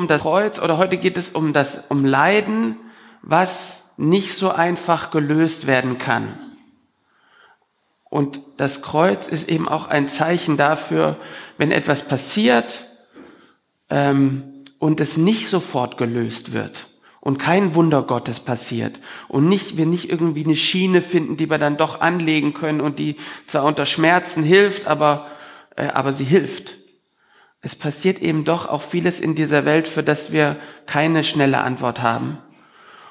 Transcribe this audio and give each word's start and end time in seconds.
um 0.00 0.06
das 0.06 0.22
Kreuz 0.22 0.60
oder 0.60 0.78
heute 0.78 0.96
geht 0.96 1.18
es 1.18 1.30
um 1.30 1.52
das, 1.52 1.80
um 1.88 2.04
Leiden, 2.04 2.76
was 3.22 3.82
nicht 3.96 4.32
so 4.36 4.50
einfach 4.50 5.10
gelöst 5.10 5.66
werden 5.66 5.98
kann. 5.98 6.38
Und 8.04 8.40
das 8.56 8.80
Kreuz 8.80 9.26
ist 9.26 9.48
eben 9.48 9.68
auch 9.68 9.88
ein 9.88 10.08
Zeichen 10.08 10.56
dafür, 10.56 11.16
wenn 11.58 11.72
etwas 11.72 12.04
passiert 12.06 12.86
ähm, 13.90 14.64
und 14.78 15.00
es 15.00 15.16
nicht 15.16 15.48
sofort 15.48 15.98
gelöst 15.98 16.52
wird 16.52 16.86
und 17.20 17.38
kein 17.38 17.74
Wunder 17.74 18.02
Gottes 18.02 18.38
passiert 18.38 19.00
und 19.26 19.48
nicht 19.48 19.76
wir 19.78 19.84
nicht 19.84 20.08
irgendwie 20.08 20.44
eine 20.44 20.56
Schiene 20.56 21.02
finden, 21.02 21.36
die 21.36 21.50
wir 21.50 21.58
dann 21.58 21.76
doch 21.76 22.00
anlegen 22.00 22.54
können 22.54 22.80
und 22.80 23.00
die 23.00 23.16
zwar 23.46 23.64
unter 23.64 23.84
Schmerzen 23.84 24.44
hilft, 24.44 24.86
aber 24.86 25.26
äh, 25.74 25.88
aber 25.88 26.12
sie 26.12 26.24
hilft. 26.24 26.77
Es 27.60 27.74
passiert 27.74 28.20
eben 28.20 28.44
doch 28.44 28.68
auch 28.68 28.82
vieles 28.82 29.20
in 29.20 29.34
dieser 29.34 29.64
Welt, 29.64 29.88
für 29.88 30.02
das 30.02 30.30
wir 30.30 30.58
keine 30.86 31.24
schnelle 31.24 31.58
Antwort 31.58 32.02
haben. 32.02 32.38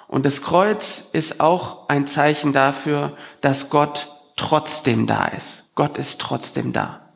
Und 0.07 0.25
das 0.25 0.41
Kreuz 0.41 1.03
ist 1.11 1.41
auch 1.41 1.89
ein 1.89 2.07
Zeichen 2.07 2.53
dafür, 2.53 3.17
dass 3.41 3.69
Gott 3.69 4.15
trotzdem 4.37 5.05
da 5.05 5.25
ist. 5.25 5.65
Gott 5.75 5.97
ist 5.97 6.19
trotzdem 6.19 6.71
da. 6.71 7.09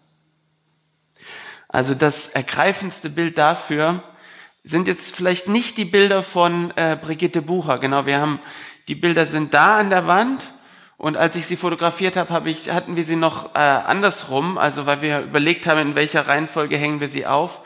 Also 1.69 1.95
das 1.95 2.27
ergreifendste 2.27 3.09
Bild 3.09 3.37
dafür 3.37 4.03
sind 4.63 4.87
jetzt 4.87 5.15
vielleicht 5.15 5.47
nicht 5.47 5.77
die 5.77 5.85
Bilder 5.85 6.21
von 6.21 6.71
äh, 6.75 6.97
Brigitte 7.01 7.41
Bucher. 7.41 7.79
Genau, 7.79 8.05
wir 8.05 8.19
haben 8.19 8.39
die 8.89 8.95
Bilder 8.95 9.25
sind 9.25 9.53
da 9.53 9.79
an 9.79 9.89
der 9.89 10.05
Wand 10.05 10.53
und 11.01 11.17
als 11.17 11.35
ich 11.35 11.47
sie 11.47 11.57
fotografiert 11.57 12.15
habe, 12.15 12.31
hab 12.31 12.45
ich, 12.45 12.69
hatten 12.69 12.95
wir 12.95 13.05
sie 13.05 13.15
noch 13.15 13.55
äh, 13.55 13.57
andersrum, 13.57 14.59
also 14.59 14.85
weil 14.85 15.01
wir 15.01 15.21
überlegt 15.21 15.65
haben, 15.65 15.79
in 15.79 15.95
welcher 15.95 16.27
Reihenfolge 16.27 16.77
hängen 16.77 16.99
wir 16.99 17.07
sie 17.07 17.25
auf. 17.25 17.61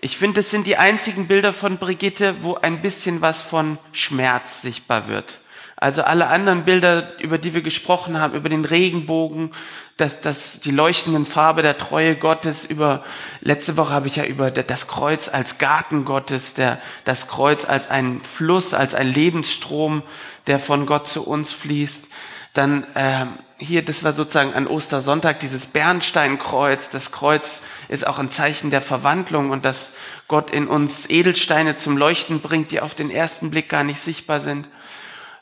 Ich 0.00 0.16
finde, 0.16 0.38
es 0.38 0.52
sind 0.52 0.68
die 0.68 0.76
einzigen 0.76 1.26
Bilder 1.26 1.52
von 1.52 1.78
Brigitte, 1.78 2.36
wo 2.42 2.54
ein 2.54 2.80
bisschen 2.80 3.22
was 3.22 3.42
von 3.42 3.78
Schmerz 3.90 4.62
sichtbar 4.62 5.08
wird. 5.08 5.40
Also 5.74 6.02
alle 6.02 6.28
anderen 6.28 6.64
Bilder, 6.64 7.18
über 7.20 7.38
die 7.38 7.54
wir 7.54 7.62
gesprochen 7.62 8.20
haben, 8.20 8.34
über 8.34 8.48
den 8.48 8.64
Regenbogen, 8.64 9.50
das, 9.96 10.20
das, 10.20 10.60
die 10.60 10.70
leuchtenden 10.70 11.26
Farbe 11.26 11.62
der 11.62 11.76
Treue 11.76 12.14
Gottes, 12.14 12.64
über, 12.64 13.02
letzte 13.40 13.76
Woche 13.78 13.92
habe 13.92 14.06
ich 14.06 14.14
ja 14.14 14.24
über 14.24 14.52
das 14.52 14.86
Kreuz 14.86 15.28
als 15.28 15.58
Garten 15.58 16.04
Gottes, 16.04 16.54
der, 16.54 16.78
das 17.04 17.26
Kreuz 17.26 17.64
als 17.64 17.90
ein 17.90 18.20
Fluss, 18.20 18.74
als 18.74 18.94
ein 18.94 19.08
Lebensstrom, 19.08 20.04
der 20.46 20.60
von 20.60 20.86
Gott 20.86 21.08
zu 21.08 21.26
uns 21.26 21.50
fließt. 21.50 22.08
Dann 22.52 22.84
äh, 22.94 23.26
hier, 23.58 23.84
das 23.84 24.02
war 24.02 24.12
sozusagen 24.12 24.54
an 24.54 24.66
Ostersonntag, 24.66 25.40
dieses 25.40 25.66
Bernsteinkreuz. 25.66 26.90
Das 26.90 27.12
Kreuz 27.12 27.60
ist 27.88 28.06
auch 28.06 28.18
ein 28.18 28.30
Zeichen 28.30 28.70
der 28.70 28.80
Verwandlung 28.80 29.50
und 29.50 29.64
dass 29.64 29.92
Gott 30.28 30.50
in 30.50 30.66
uns 30.66 31.08
Edelsteine 31.08 31.76
zum 31.76 31.96
Leuchten 31.96 32.40
bringt, 32.40 32.70
die 32.70 32.80
auf 32.80 32.94
den 32.94 33.10
ersten 33.10 33.50
Blick 33.50 33.68
gar 33.68 33.84
nicht 33.84 34.00
sichtbar 34.00 34.40
sind. 34.40 34.68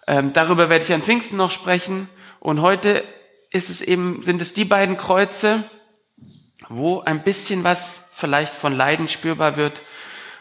Ähm, 0.06 0.32
darüber 0.32 0.68
werde 0.68 0.84
ich 0.84 0.92
an 0.92 1.02
Pfingsten 1.02 1.36
noch 1.36 1.50
sprechen. 1.50 2.08
Und 2.40 2.60
heute 2.60 3.04
ist 3.50 3.70
es 3.70 3.82
eben, 3.82 4.22
sind 4.22 4.42
es 4.42 4.52
die 4.52 4.64
beiden 4.64 4.98
Kreuze, 4.98 5.62
wo 6.68 7.00
ein 7.00 7.22
bisschen 7.22 7.64
was 7.64 8.02
vielleicht 8.12 8.54
von 8.54 8.72
Leiden 8.74 9.08
spürbar 9.08 9.56
wird, 9.56 9.82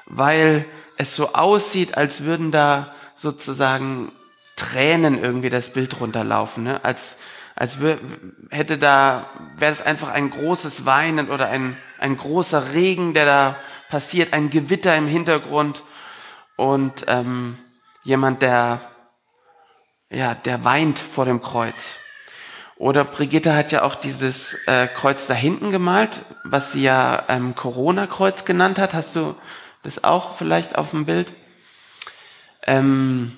weil 0.05 0.65
es 0.97 1.15
so 1.15 1.33
aussieht, 1.33 1.95
als 1.95 2.23
würden 2.23 2.51
da 2.51 2.93
sozusagen 3.15 4.11
Tränen 4.57 5.23
irgendwie 5.23 5.49
das 5.49 5.69
Bild 5.69 6.01
runterlaufen, 6.01 6.65
ne? 6.65 6.83
als 6.83 7.17
als 7.55 7.77
hätte 8.49 8.77
da 8.77 9.31
wäre 9.57 9.71
es 9.71 9.81
einfach 9.81 10.09
ein 10.09 10.29
großes 10.29 10.85
Weinen 10.85 11.29
oder 11.29 11.49
ein 11.49 11.77
ein 11.99 12.17
großer 12.17 12.73
Regen, 12.73 13.13
der 13.13 13.25
da 13.25 13.55
passiert, 13.89 14.33
ein 14.33 14.49
Gewitter 14.49 14.95
im 14.95 15.07
Hintergrund 15.07 15.83
und 16.55 17.05
ähm, 17.07 17.57
jemand, 18.03 18.41
der 18.41 18.81
ja 20.09 20.35
der 20.35 20.65
weint 20.65 20.99
vor 20.99 21.25
dem 21.25 21.41
Kreuz. 21.41 21.97
Oder 22.77 23.05
Brigitte 23.05 23.55
hat 23.55 23.71
ja 23.71 23.81
auch 23.81 23.95
dieses 23.95 24.53
äh, 24.67 24.87
Kreuz 24.87 25.25
da 25.25 25.33
hinten 25.33 25.71
gemalt, 25.71 26.21
was 26.43 26.73
sie 26.73 26.83
ja 26.83 27.23
ähm, 27.27 27.55
Corona-Kreuz 27.55 28.45
genannt 28.45 28.77
hat. 28.77 28.93
Hast 28.93 29.15
du 29.15 29.35
das 29.81 30.03
auch 30.03 30.37
vielleicht 30.37 30.77
auf 30.77 30.91
dem 30.91 31.05
Bild? 31.05 31.33
Ähm, 32.67 33.35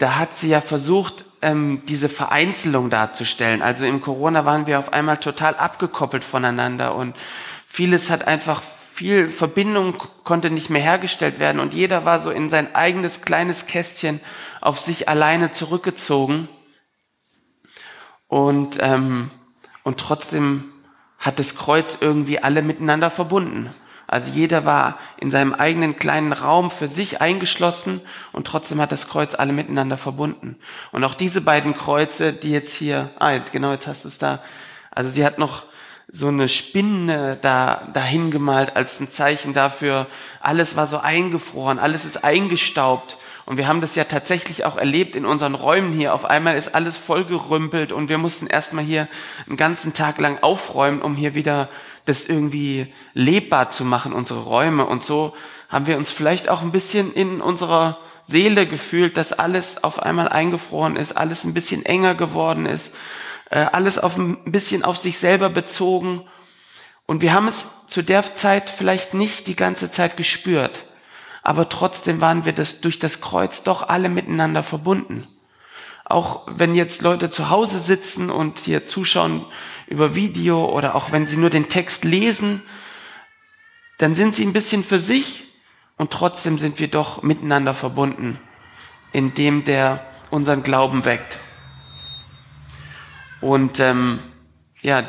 da 0.00 0.18
hat 0.18 0.34
sie 0.34 0.48
ja 0.48 0.62
versucht, 0.62 1.26
ähm, 1.42 1.82
diese 1.86 2.08
Vereinzelung 2.08 2.88
darzustellen. 2.88 3.60
Also 3.60 3.84
im 3.84 4.00
Corona 4.00 4.46
waren 4.46 4.66
wir 4.66 4.78
auf 4.78 4.94
einmal 4.94 5.18
total 5.18 5.54
abgekoppelt 5.56 6.24
voneinander 6.24 6.94
und 6.94 7.14
vieles 7.66 8.08
hat 8.10 8.26
einfach 8.26 8.62
viel 8.62 9.28
Verbindung 9.28 9.96
konnte 10.24 10.50
nicht 10.50 10.70
mehr 10.70 10.82
hergestellt 10.82 11.38
werden 11.38 11.60
und 11.60 11.74
jeder 11.74 12.04
war 12.04 12.18
so 12.18 12.30
in 12.30 12.50
sein 12.50 12.74
eigenes 12.74 13.22
kleines 13.22 13.66
Kästchen 13.66 14.20
auf 14.60 14.80
sich 14.80 15.08
alleine 15.08 15.52
zurückgezogen 15.52 16.48
und 18.26 18.78
ähm, 18.80 19.30
und 19.82 19.98
trotzdem 19.98 20.72
hat 21.18 21.38
das 21.38 21.56
Kreuz 21.56 21.98
irgendwie 22.00 22.42
alle 22.42 22.62
miteinander 22.62 23.10
verbunden. 23.10 23.70
Also 24.10 24.28
jeder 24.32 24.64
war 24.64 24.98
in 25.18 25.30
seinem 25.30 25.54
eigenen 25.54 25.94
kleinen 25.94 26.32
Raum 26.32 26.72
für 26.72 26.88
sich 26.88 27.20
eingeschlossen 27.20 28.00
und 28.32 28.44
trotzdem 28.44 28.80
hat 28.80 28.90
das 28.90 29.06
Kreuz 29.06 29.36
alle 29.36 29.52
miteinander 29.52 29.96
verbunden. 29.96 30.56
Und 30.90 31.04
auch 31.04 31.14
diese 31.14 31.40
beiden 31.40 31.76
Kreuze, 31.76 32.32
die 32.32 32.50
jetzt 32.50 32.74
hier, 32.74 33.10
ah, 33.20 33.38
genau, 33.52 33.70
jetzt 33.70 33.86
hast 33.86 34.02
du 34.04 34.08
es 34.08 34.18
da. 34.18 34.42
Also 34.90 35.10
sie 35.10 35.24
hat 35.24 35.38
noch 35.38 35.66
so 36.12 36.28
eine 36.28 36.48
Spinne 36.48 37.38
da 37.40 37.88
dahin 37.92 38.30
gemalt 38.30 38.76
als 38.76 39.00
ein 39.00 39.10
Zeichen 39.10 39.54
dafür. 39.54 40.06
Alles 40.40 40.76
war 40.76 40.86
so 40.86 40.98
eingefroren, 40.98 41.78
alles 41.78 42.04
ist 42.04 42.24
eingestaubt. 42.24 43.16
Und 43.46 43.56
wir 43.56 43.66
haben 43.66 43.80
das 43.80 43.96
ja 43.96 44.04
tatsächlich 44.04 44.64
auch 44.64 44.76
erlebt 44.76 45.16
in 45.16 45.24
unseren 45.24 45.54
Räumen 45.54 45.92
hier. 45.92 46.14
Auf 46.14 46.24
einmal 46.24 46.56
ist 46.56 46.74
alles 46.74 46.96
vollgerümpelt 46.96 47.90
und 47.92 48.08
wir 48.08 48.18
mussten 48.18 48.46
erstmal 48.46 48.84
hier 48.84 49.08
einen 49.48 49.56
ganzen 49.56 49.92
Tag 49.92 50.20
lang 50.20 50.38
aufräumen, 50.40 51.02
um 51.02 51.16
hier 51.16 51.34
wieder 51.34 51.68
das 52.04 52.26
irgendwie 52.26 52.92
lebbar 53.12 53.70
zu 53.70 53.84
machen, 53.84 54.12
unsere 54.12 54.40
Räume. 54.40 54.86
Und 54.86 55.04
so 55.04 55.34
haben 55.68 55.86
wir 55.86 55.96
uns 55.96 56.12
vielleicht 56.12 56.48
auch 56.48 56.62
ein 56.62 56.72
bisschen 56.72 57.12
in 57.12 57.40
unserer 57.40 57.98
Seele 58.24 58.66
gefühlt, 58.66 59.16
dass 59.16 59.32
alles 59.32 59.82
auf 59.82 60.00
einmal 60.00 60.28
eingefroren 60.28 60.96
ist, 60.96 61.16
alles 61.16 61.44
ein 61.44 61.54
bisschen 61.54 61.84
enger 61.84 62.14
geworden 62.14 62.66
ist, 62.66 62.92
alles 63.56 63.98
auf 63.98 64.16
ein 64.16 64.52
bisschen 64.52 64.84
auf 64.84 64.96
sich 64.96 65.18
selber 65.18 65.50
bezogen. 65.50 66.22
Und 67.06 67.22
wir 67.22 67.32
haben 67.32 67.48
es 67.48 67.66
zu 67.88 68.02
der 68.02 68.34
Zeit 68.36 68.70
vielleicht 68.70 69.14
nicht 69.14 69.46
die 69.46 69.56
ganze 69.56 69.90
Zeit 69.90 70.16
gespürt 70.16 70.86
aber 71.42 71.68
trotzdem 71.68 72.20
waren 72.20 72.44
wir 72.44 72.52
das, 72.52 72.80
durch 72.80 72.98
das 72.98 73.20
Kreuz 73.20 73.62
doch 73.62 73.88
alle 73.88 74.08
miteinander 74.08 74.62
verbunden. 74.62 75.26
Auch 76.04 76.46
wenn 76.48 76.74
jetzt 76.74 77.02
Leute 77.02 77.30
zu 77.30 77.50
Hause 77.50 77.80
sitzen 77.80 78.30
und 78.30 78.58
hier 78.58 78.86
zuschauen 78.86 79.46
über 79.86 80.14
Video 80.14 80.68
oder 80.68 80.94
auch 80.94 81.12
wenn 81.12 81.26
sie 81.26 81.36
nur 81.36 81.50
den 81.50 81.68
Text 81.68 82.04
lesen, 82.04 82.62
dann 83.98 84.14
sind 84.14 84.34
sie 84.34 84.44
ein 84.44 84.52
bisschen 84.52 84.82
für 84.82 84.98
sich 84.98 85.44
und 85.96 86.10
trotzdem 86.10 86.58
sind 86.58 86.80
wir 86.80 86.88
doch 86.88 87.22
miteinander 87.22 87.74
verbunden, 87.74 88.40
indem 89.12 89.64
der 89.64 90.04
unseren 90.30 90.62
Glauben 90.62 91.04
weckt. 91.04 91.38
Und 93.40 93.80
ähm, 93.80 94.20
ja, 94.82 95.08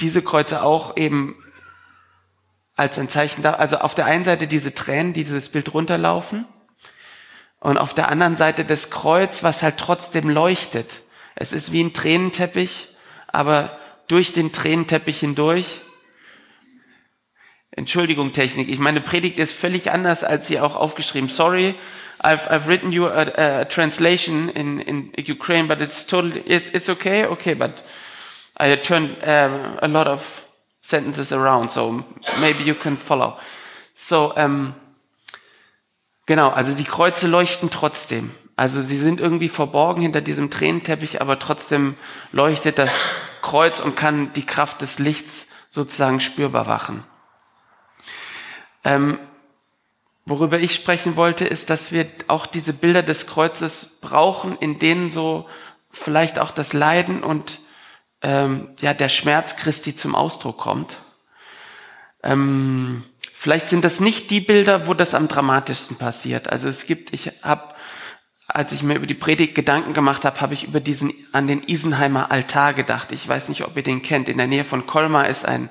diese 0.00 0.22
Kreuze 0.22 0.62
auch 0.62 0.96
eben 0.96 1.36
als 2.76 2.98
ein 2.98 3.08
Zeichen 3.08 3.42
da, 3.42 3.52
also 3.52 3.78
auf 3.78 3.94
der 3.94 4.06
einen 4.06 4.24
Seite 4.24 4.46
diese 4.46 4.74
Tränen, 4.74 5.12
die 5.12 5.24
dieses 5.24 5.48
Bild 5.48 5.72
runterlaufen 5.74 6.46
und 7.60 7.78
auf 7.78 7.94
der 7.94 8.10
anderen 8.10 8.36
Seite 8.36 8.64
das 8.64 8.90
Kreuz, 8.90 9.42
was 9.42 9.62
halt 9.62 9.78
trotzdem 9.78 10.28
leuchtet. 10.28 11.02
Es 11.34 11.52
ist 11.52 11.72
wie 11.72 11.82
ein 11.82 11.94
Tränenteppich, 11.94 12.88
aber 13.28 13.78
durch 14.06 14.32
den 14.32 14.52
Tränenteppich 14.52 15.20
hindurch. 15.20 15.80
Entschuldigung, 17.76 18.32
Technik. 18.32 18.68
Ich 18.68 18.78
meine 18.78 19.00
Predigt 19.00 19.38
ist 19.38 19.52
völlig 19.52 19.90
anders 19.90 20.22
als 20.22 20.46
hier 20.46 20.64
auch 20.64 20.76
aufgeschrieben. 20.76 21.28
Sorry, 21.28 21.74
I've, 22.22 22.48
I've 22.48 22.68
written 22.68 22.92
you 22.92 23.06
a, 23.06 23.22
a 23.22 23.64
translation 23.64 24.48
in, 24.48 24.78
in 24.78 25.12
Ukraine, 25.28 25.66
but 25.66 25.80
it's 25.80 26.06
totally, 26.06 26.40
it's, 26.46 26.70
it's 26.70 26.88
okay, 26.88 27.26
okay, 27.26 27.54
but 27.54 27.82
I 28.60 28.76
turned 28.76 29.16
uh, 29.22 29.76
a 29.80 29.88
lot 29.88 30.06
of 30.06 30.42
sentences 30.80 31.32
around, 31.32 31.72
so 31.72 32.04
maybe 32.40 32.62
you 32.62 32.74
can 32.74 32.96
follow. 32.96 33.36
So, 33.94 34.32
ähm, 34.36 34.74
genau, 36.26 36.50
also 36.50 36.74
die 36.74 36.84
Kreuze 36.84 37.26
leuchten 37.26 37.70
trotzdem. 37.70 38.30
Also 38.54 38.82
sie 38.82 38.98
sind 38.98 39.18
irgendwie 39.18 39.48
verborgen 39.48 40.02
hinter 40.02 40.20
diesem 40.20 40.48
Tränenteppich, 40.48 41.20
aber 41.20 41.40
trotzdem 41.40 41.96
leuchtet 42.30 42.78
das 42.78 43.04
Kreuz 43.42 43.80
und 43.80 43.96
kann 43.96 44.32
die 44.34 44.46
Kraft 44.46 44.80
des 44.80 45.00
Lichts 45.00 45.48
sozusagen 45.70 46.20
spürbar 46.20 46.66
machen. 46.66 47.04
Ähm, 48.84 49.18
worüber 50.26 50.58
ich 50.58 50.74
sprechen 50.74 51.16
wollte, 51.16 51.44
ist, 51.46 51.70
dass 51.70 51.92
wir 51.92 52.06
auch 52.28 52.46
diese 52.46 52.72
Bilder 52.72 53.02
des 53.02 53.26
Kreuzes 53.26 53.88
brauchen, 54.00 54.56
in 54.58 54.78
denen 54.78 55.10
so 55.10 55.48
vielleicht 55.90 56.38
auch 56.38 56.50
das 56.50 56.72
Leiden 56.72 57.22
und 57.22 57.60
ähm, 58.22 58.70
ja, 58.80 58.94
der 58.94 59.08
Schmerz 59.08 59.56
Christi 59.56 59.96
zum 59.96 60.14
Ausdruck 60.14 60.58
kommt. 60.58 60.98
Ähm, 62.22 63.04
Vielleicht 63.44 63.68
sind 63.68 63.84
das 63.84 64.00
nicht 64.00 64.30
die 64.30 64.40
Bilder, 64.40 64.86
wo 64.86 64.94
das 64.94 65.12
am 65.12 65.28
dramatischsten 65.28 65.98
passiert. 65.98 66.50
Also 66.50 66.66
es 66.66 66.86
gibt, 66.86 67.12
ich 67.12 67.30
habe, 67.42 67.74
als 68.48 68.72
ich 68.72 68.82
mir 68.82 68.94
über 68.94 69.06
die 69.06 69.12
Predigt 69.12 69.54
Gedanken 69.54 69.92
gemacht 69.92 70.24
habe, 70.24 70.40
habe 70.40 70.54
ich 70.54 70.64
über 70.64 70.80
diesen 70.80 71.12
an 71.32 71.46
den 71.46 71.62
Isenheimer 71.62 72.30
Altar 72.30 72.72
gedacht. 72.72 73.12
Ich 73.12 73.28
weiß 73.28 73.50
nicht, 73.50 73.62
ob 73.66 73.76
ihr 73.76 73.82
den 73.82 74.00
kennt. 74.00 74.30
In 74.30 74.38
der 74.38 74.46
Nähe 74.46 74.64
von 74.64 74.86
Colmar 74.86 75.28
ist 75.28 75.44
ein 75.44 75.68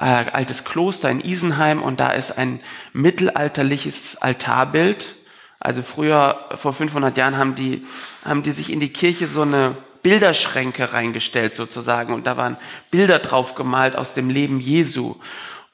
äh, 0.00 0.24
altes 0.32 0.64
Kloster 0.64 1.10
in 1.10 1.20
Isenheim 1.20 1.82
und 1.82 2.00
da 2.00 2.10
ist 2.10 2.32
ein 2.38 2.60
mittelalterliches 2.94 4.16
Altarbild. 4.16 5.14
Also 5.60 5.82
früher, 5.82 6.48
vor 6.54 6.72
500 6.72 7.16
Jahren, 7.18 7.36
haben 7.36 7.54
die, 7.54 7.86
haben 8.24 8.42
die 8.42 8.52
sich 8.52 8.72
in 8.72 8.80
die 8.80 8.92
Kirche 8.92 9.26
so 9.26 9.42
eine 9.42 9.76
Bilderschränke 10.02 10.94
reingestellt 10.94 11.54
sozusagen 11.54 12.14
und 12.14 12.26
da 12.26 12.38
waren 12.38 12.56
Bilder 12.90 13.18
drauf 13.18 13.54
gemalt 13.54 13.94
aus 13.94 14.14
dem 14.14 14.30
Leben 14.30 14.58
Jesu 14.58 15.16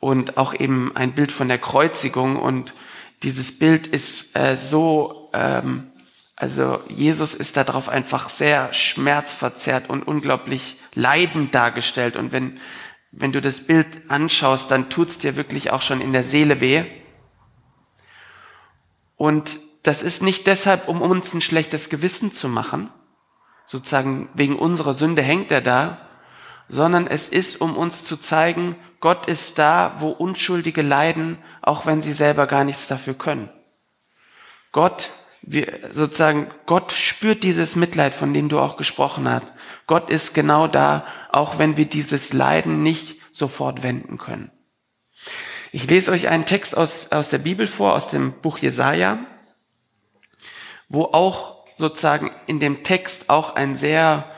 und 0.00 0.37
auch 0.37 0.52
eben 0.55 0.96
ein 0.96 1.12
Bild 1.12 1.31
von 1.31 1.46
der 1.46 1.58
Kreuzigung 1.58 2.34
und 2.34 2.75
dieses 3.22 3.56
Bild 3.56 3.87
ist 3.87 4.37
äh, 4.37 4.56
so, 4.56 5.31
ähm, 5.32 5.93
also 6.34 6.81
Jesus 6.88 7.34
ist 7.34 7.56
darauf 7.56 7.88
einfach 7.88 8.29
sehr 8.29 8.72
schmerzverzerrt 8.72 9.88
und 9.88 10.02
unglaublich 10.02 10.76
leidend 10.94 11.55
dargestellt 11.55 12.17
und 12.17 12.32
wenn 12.32 12.58
wenn 13.18 13.32
du 13.32 13.40
das 13.40 13.62
Bild 13.62 13.86
anschaust, 14.08 14.70
dann 14.70 14.90
tut's 14.90 15.16
dir 15.16 15.36
wirklich 15.36 15.70
auch 15.70 15.80
schon 15.80 16.02
in 16.02 16.12
der 16.12 16.22
Seele 16.22 16.60
weh. 16.60 16.84
Und 19.16 19.58
das 19.82 20.02
ist 20.02 20.22
nicht 20.22 20.46
deshalb, 20.46 20.86
um 20.86 21.00
uns 21.00 21.32
ein 21.32 21.40
schlechtes 21.40 21.88
Gewissen 21.88 22.32
zu 22.32 22.48
machen, 22.48 22.90
sozusagen 23.66 24.28
wegen 24.34 24.56
unserer 24.56 24.92
Sünde 24.92 25.22
hängt 25.22 25.50
er 25.50 25.62
da, 25.62 26.06
sondern 26.68 27.06
es 27.06 27.28
ist, 27.28 27.60
um 27.60 27.76
uns 27.76 28.04
zu 28.04 28.18
zeigen, 28.18 28.76
Gott 29.00 29.26
ist 29.26 29.58
da, 29.58 29.94
wo 29.98 30.10
Unschuldige 30.10 30.82
leiden, 30.82 31.38
auch 31.62 31.86
wenn 31.86 32.02
sie 32.02 32.12
selber 32.12 32.46
gar 32.46 32.64
nichts 32.64 32.86
dafür 32.88 33.14
können. 33.14 33.48
Gott, 34.72 35.10
wir, 35.46 35.90
sozusagen, 35.93 36.48
Gott 36.66 36.93
spürt 36.93 37.44
dieses 37.44 37.76
Mitleid, 37.76 38.14
von 38.14 38.34
dem 38.34 38.48
du 38.48 38.58
auch 38.58 38.76
gesprochen 38.76 39.31
hast. 39.31 39.46
Gott 39.87 40.10
ist 40.10 40.34
genau 40.34 40.66
da, 40.66 41.06
auch 41.31 41.58
wenn 41.58 41.76
wir 41.76 41.87
dieses 41.87 42.32
Leiden 42.32 42.82
nicht 42.82 43.20
sofort 43.32 43.82
wenden 43.82 44.19
können. 44.19 44.50
Ich 45.72 45.88
lese 45.88 46.10
euch 46.10 46.28
einen 46.28 46.46
Text 46.46 46.76
aus, 46.76 47.12
aus 47.12 47.28
der 47.28 47.38
Bibel 47.38 47.66
vor, 47.66 47.94
aus 47.94 48.08
dem 48.08 48.32
Buch 48.40 48.58
Jesaja, 48.58 49.19
wo 50.88 51.04
auch 51.04 51.64
sozusagen 51.78 52.31
in 52.46 52.60
dem 52.60 52.82
Text 52.82 53.31
auch 53.31 53.54
ein 53.54 53.76
sehr 53.76 54.31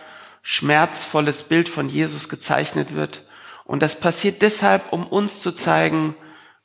schmerzvolles 0.43 1.45
Bild 1.45 1.69
von 1.69 1.89
Jesus 1.89 2.29
gezeichnet 2.29 2.95
wird. 2.95 3.25
Und 3.65 3.83
das 3.83 3.99
passiert 3.99 4.43
deshalb, 4.43 4.93
um 4.93 5.07
uns 5.07 5.41
zu 5.41 5.53
zeigen, 5.53 6.15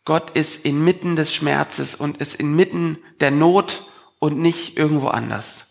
Gott 0.06 0.31
ist 0.31 0.66
inmitten 0.66 1.16
des 1.16 1.34
Schmerzes 1.34 1.95
und 1.95 2.18
ist 2.18 2.36
inmitten 2.36 2.98
der 3.22 3.31
Not 3.31 3.86
und 4.24 4.40
nicht 4.40 4.78
irgendwo 4.78 5.10
anders. 5.10 5.66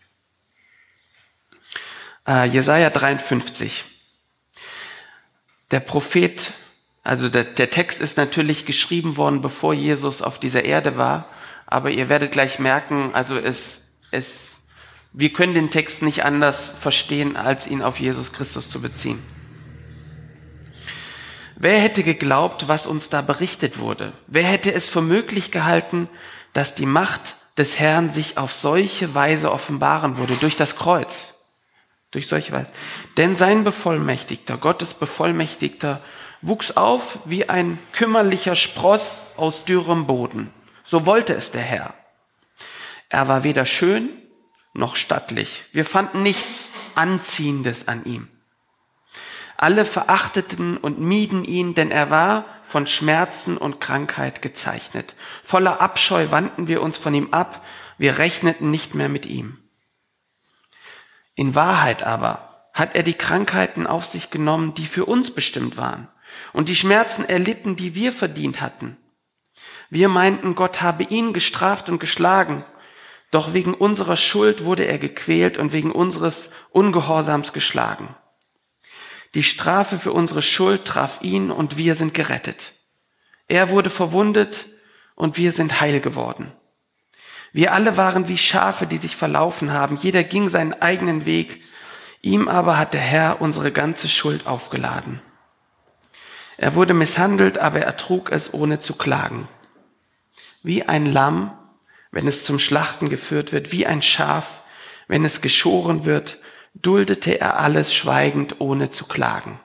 Äh, 2.29 2.45
Jesaja 2.49 2.91
53. 2.91 3.83
Der 5.71 5.81
Prophet, 5.81 6.53
also 7.03 7.31
der, 7.31 7.45
der 7.45 7.71
Text 7.71 8.03
ist 8.03 8.19
natürlich 8.19 8.67
geschrieben 8.67 9.17
worden, 9.17 9.41
bevor 9.41 9.73
Jesus 9.73 10.21
auf 10.21 10.39
dieser 10.39 10.67
Erde 10.67 10.99
war, 10.99 11.31
aber 11.65 11.93
ihr 11.93 12.11
werdet 12.11 12.33
gleich 12.33 12.59
merken, 12.59 13.15
also 13.15 13.39
es, 13.39 13.81
es, 14.11 14.57
wir 15.15 15.33
können 15.33 15.55
den 15.55 15.71
Text 15.71 16.03
nicht 16.03 16.23
anders 16.23 16.75
verstehen, 16.79 17.39
als 17.39 17.67
ihn 17.67 17.81
auf 17.81 18.01
Jesus 18.01 18.35
Christus 18.35 18.69
zu 18.69 18.83
beziehen. 18.83 19.25
Wer 21.57 21.81
hätte 21.81 22.03
geglaubt, 22.03 22.69
was 22.69 22.87
uns 22.87 23.09
da 23.09 23.23
berichtet 23.23 23.79
wurde? 23.79 24.13
Wer 24.27 24.45
hätte 24.45 24.75
es 24.75 24.91
für 24.91 25.01
möglich 25.01 25.51
gehalten, 25.51 26.11
dass 26.53 26.75
die 26.75 26.85
Macht 26.85 27.37
des 27.59 27.79
Herrn 27.79 28.11
sich 28.11 28.39
auf 28.39 28.53
solche 28.53 29.15
Weise 29.15 29.53
offenbaren 29.53 30.17
würde 30.17 30.35
durch 30.37 30.57
das 30.57 30.77
Kreuz? 30.77 31.35
Durch 32.11 32.29
solche 32.29 32.53
Weise. 32.53 32.73
Denn 33.17 33.37
sein 33.37 33.65
Bevollmächtigter, 33.65 34.59
Gottes 34.59 34.95
Bevollmächtigter, 34.95 36.03
wuchs 36.43 36.73
auf 36.73 37.19
wie 37.25 37.49
ein 37.49 37.79
kümmerlicher 37.93 38.55
Spross 38.55 39.23
aus 39.37 39.65
dürrem 39.65 40.07
Boden. 40.07 40.53
So 40.85 41.07
wollte 41.07 41.35
es 41.35 41.51
der 41.51 41.63
Herr. 41.63 41.95
Er 43.09 43.29
war 43.29 43.45
weder 43.45 43.65
schön 43.65 44.11
noch 44.75 44.97
stattlich. 44.97 45.65
Wir 45.73 45.85
fanden 45.85 46.23
nichts 46.23 46.69
Anziehendes 46.95 47.89
an 47.89 48.05
ihm. 48.05 48.29
Alle 49.57 49.85
verachteten 49.85 50.77
und 50.77 50.99
mieden 50.99 51.45
ihn, 51.45 51.75
denn 51.75 51.91
er 51.91 52.11
war 52.11 52.45
von 52.73 52.87
Schmerzen 52.87 53.59
und 53.59 53.83
Krankheit 53.83 54.41
gezeichnet. 54.41 55.15
Voller 55.45 55.83
Abscheu 55.83 56.31
wandten 56.31 56.69
wir 56.69 56.81
uns 56.81 56.97
von 56.97 57.13
ihm 57.13 57.29
ab, 57.31 57.63
wir 57.99 58.17
rechneten 58.17 58.71
nicht 58.71 58.95
mehr 58.95 59.11
mit 59.11 59.27
ihm. 59.27 59.59
In 61.35 61.55
Wahrheit 61.55 62.03
aber 62.03 62.71
hat 62.73 62.97
er 62.97 63.03
die 63.03 63.13
Krankheiten 63.13 63.87
auf 63.87 64.07
sich 64.07 64.31
genommen, 64.31 64.73
die 64.73 64.87
für 64.87 65.05
uns 65.05 65.33
bestimmt 65.33 65.77
waren, 65.77 66.09
und 66.55 66.71
die 66.71 66.75
Schmerzen 66.75 67.27
erlitten, 67.27 67.77
die 67.77 67.95
wir 67.95 68.11
verdient 68.11 68.63
hatten. 68.63 68.97
Wir 69.91 70.09
meinten, 70.09 70.55
Gott 70.55 70.81
habe 70.81 71.03
ihn 71.03 71.35
gestraft 71.35 71.91
und 71.91 71.99
geschlagen, 71.99 72.65
doch 73.31 73.53
wegen 73.53 73.75
unserer 73.75 74.17
Schuld 74.17 74.65
wurde 74.65 74.85
er 74.85 74.99
gequält 74.99 75.59
und 75.59 75.75
wegen 75.75 75.93
unseres 75.93 76.49
Ungehorsams 76.71 77.53
geschlagen. 77.53 78.17
Die 79.35 79.43
Strafe 79.43 79.99
für 79.99 80.13
unsere 80.13 80.43
Schuld 80.43 80.85
traf 80.85 81.21
ihn 81.23 81.51
und 81.51 81.79
wir 81.79 81.95
sind 81.95 82.15
gerettet. 82.15 82.75
Er 83.49 83.71
wurde 83.71 83.91
verwundet 83.91 84.67
und 85.15 85.37
wir 85.37 85.53
sind 85.53 85.81
heil 85.81 86.01
geworden. 86.01 86.55
Wir 87.53 87.73
alle 87.73 87.97
waren 87.97 88.29
wie 88.29 88.39
Schafe, 88.39 88.87
die 88.87 88.97
sich 88.97 89.17
verlaufen 89.17 89.73
haben. 89.73 89.97
Jeder 89.97 90.25
ging 90.25 90.49
seinen 90.49 90.75
eigenen 90.81 91.27
Weg. 91.27 91.63
Ihm 92.23 92.49
aber 92.49 92.79
hat 92.79 92.95
der 92.95 93.01
Herr 93.01 93.41
unsere 93.41 93.73
ganze 93.73 94.09
Schuld 94.09 94.47
aufgeladen. 94.47 95.21
Er 96.57 96.75
wurde 96.75 96.95
misshandelt, 96.95 97.59
aber 97.59 97.81
er 97.81 97.97
trug 97.97 98.31
es 98.31 98.55
ohne 98.55 98.81
zu 98.81 98.95
klagen. 98.95 99.49
Wie 100.63 100.85
ein 100.85 101.07
Lamm, 101.07 101.53
wenn 102.11 102.29
es 102.29 102.45
zum 102.45 102.59
Schlachten 102.59 103.09
geführt 103.09 103.53
wird, 103.53 103.73
wie 103.73 103.87
ein 103.87 104.03
Schaf, 104.03 104.63
wenn 105.09 105.25
es 105.25 105.41
geschoren 105.41 106.05
wird, 106.05 106.39
duldete 106.75 107.41
er 107.41 107.59
alles 107.59 107.95
schweigend, 107.95 108.61
ohne 108.61 108.91
zu 108.91 109.05
klagen. 109.07 109.61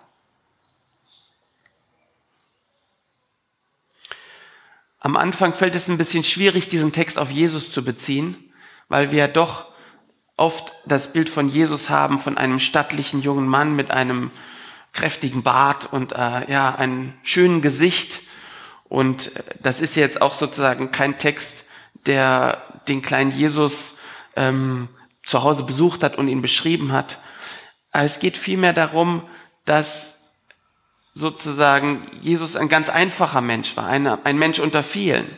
Am 5.00 5.16
Anfang 5.16 5.54
fällt 5.54 5.76
es 5.76 5.88
ein 5.88 5.98
bisschen 5.98 6.24
schwierig, 6.24 6.68
diesen 6.68 6.92
Text 6.92 7.18
auf 7.18 7.32
Jesus 7.32 7.72
zu 7.72 7.84
beziehen, 7.84 8.36
weil 8.90 9.12
wir 9.12 9.28
doch 9.28 9.68
oft 10.36 10.74
das 10.86 11.14
Bild 11.14 11.30
von 11.30 11.50
Jesus 11.50 11.90
haben, 11.90 12.20
von 12.20 12.38
einem 12.38 12.60
stattlichen 12.60 13.22
jungen 13.22 13.48
Mann 13.48 13.76
mit 13.76 13.92
einem 13.92 14.32
kräftigen 14.94 15.44
Bart 15.44 15.92
und 15.92 16.14
äh, 16.14 16.52
ja, 16.52 16.76
einem 16.76 17.14
schönen 17.24 17.62
Gesicht. 17.62 18.22
Und 18.90 19.36
äh, 19.36 19.44
das 19.62 19.80
ist 19.80 19.96
jetzt 19.96 20.22
auch 20.22 20.34
sozusagen 20.34 20.92
kein 20.92 21.18
Text, 21.18 21.66
der 22.06 22.62
den 22.88 23.02
kleinen 23.02 23.32
Jesus 23.32 23.96
ähm, 24.36 24.90
zu 25.28 25.44
Hause 25.44 25.64
besucht 25.64 26.04
hat 26.04 26.18
und 26.18 26.30
ihn 26.30 26.42
beschrieben 26.42 26.94
hat. 26.94 27.20
Es 27.92 28.20
geht 28.20 28.38
vielmehr 28.38 28.74
darum, 28.74 29.24
dass 29.66 30.16
sozusagen 31.14 32.08
Jesus 32.22 32.56
ein 32.56 32.70
ganz 32.70 32.90
einfacher 32.90 33.42
Mensch 33.42 33.76
war, 33.76 33.88
ein, 33.88 34.08
ein 34.08 34.38
Mensch 34.40 34.60
unter 34.60 34.84
vielen. 34.84 35.38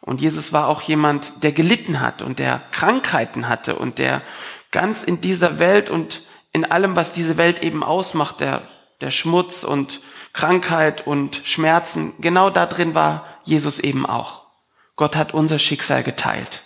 Und 0.00 0.20
Jesus 0.20 0.52
war 0.52 0.68
auch 0.68 0.82
jemand, 0.82 1.42
der 1.42 1.52
gelitten 1.52 2.00
hat 2.00 2.22
und 2.22 2.38
der 2.38 2.62
Krankheiten 2.70 3.48
hatte 3.48 3.76
und 3.76 3.98
der 3.98 4.22
ganz 4.70 5.02
in 5.02 5.20
dieser 5.20 5.58
Welt 5.58 5.90
und 5.90 6.22
in 6.52 6.64
allem, 6.64 6.96
was 6.96 7.12
diese 7.12 7.36
Welt 7.36 7.62
eben 7.62 7.82
ausmacht, 7.82 8.40
der, 8.40 8.62
der 9.00 9.10
Schmutz 9.10 9.64
und 9.64 10.00
Krankheit 10.32 11.06
und 11.06 11.42
Schmerzen, 11.44 12.14
genau 12.20 12.48
da 12.48 12.66
drin 12.66 12.94
war 12.94 13.26
Jesus 13.42 13.78
eben 13.80 14.06
auch. 14.06 14.46
Gott 14.94 15.16
hat 15.16 15.34
unser 15.34 15.58
Schicksal 15.58 16.02
geteilt. 16.02 16.62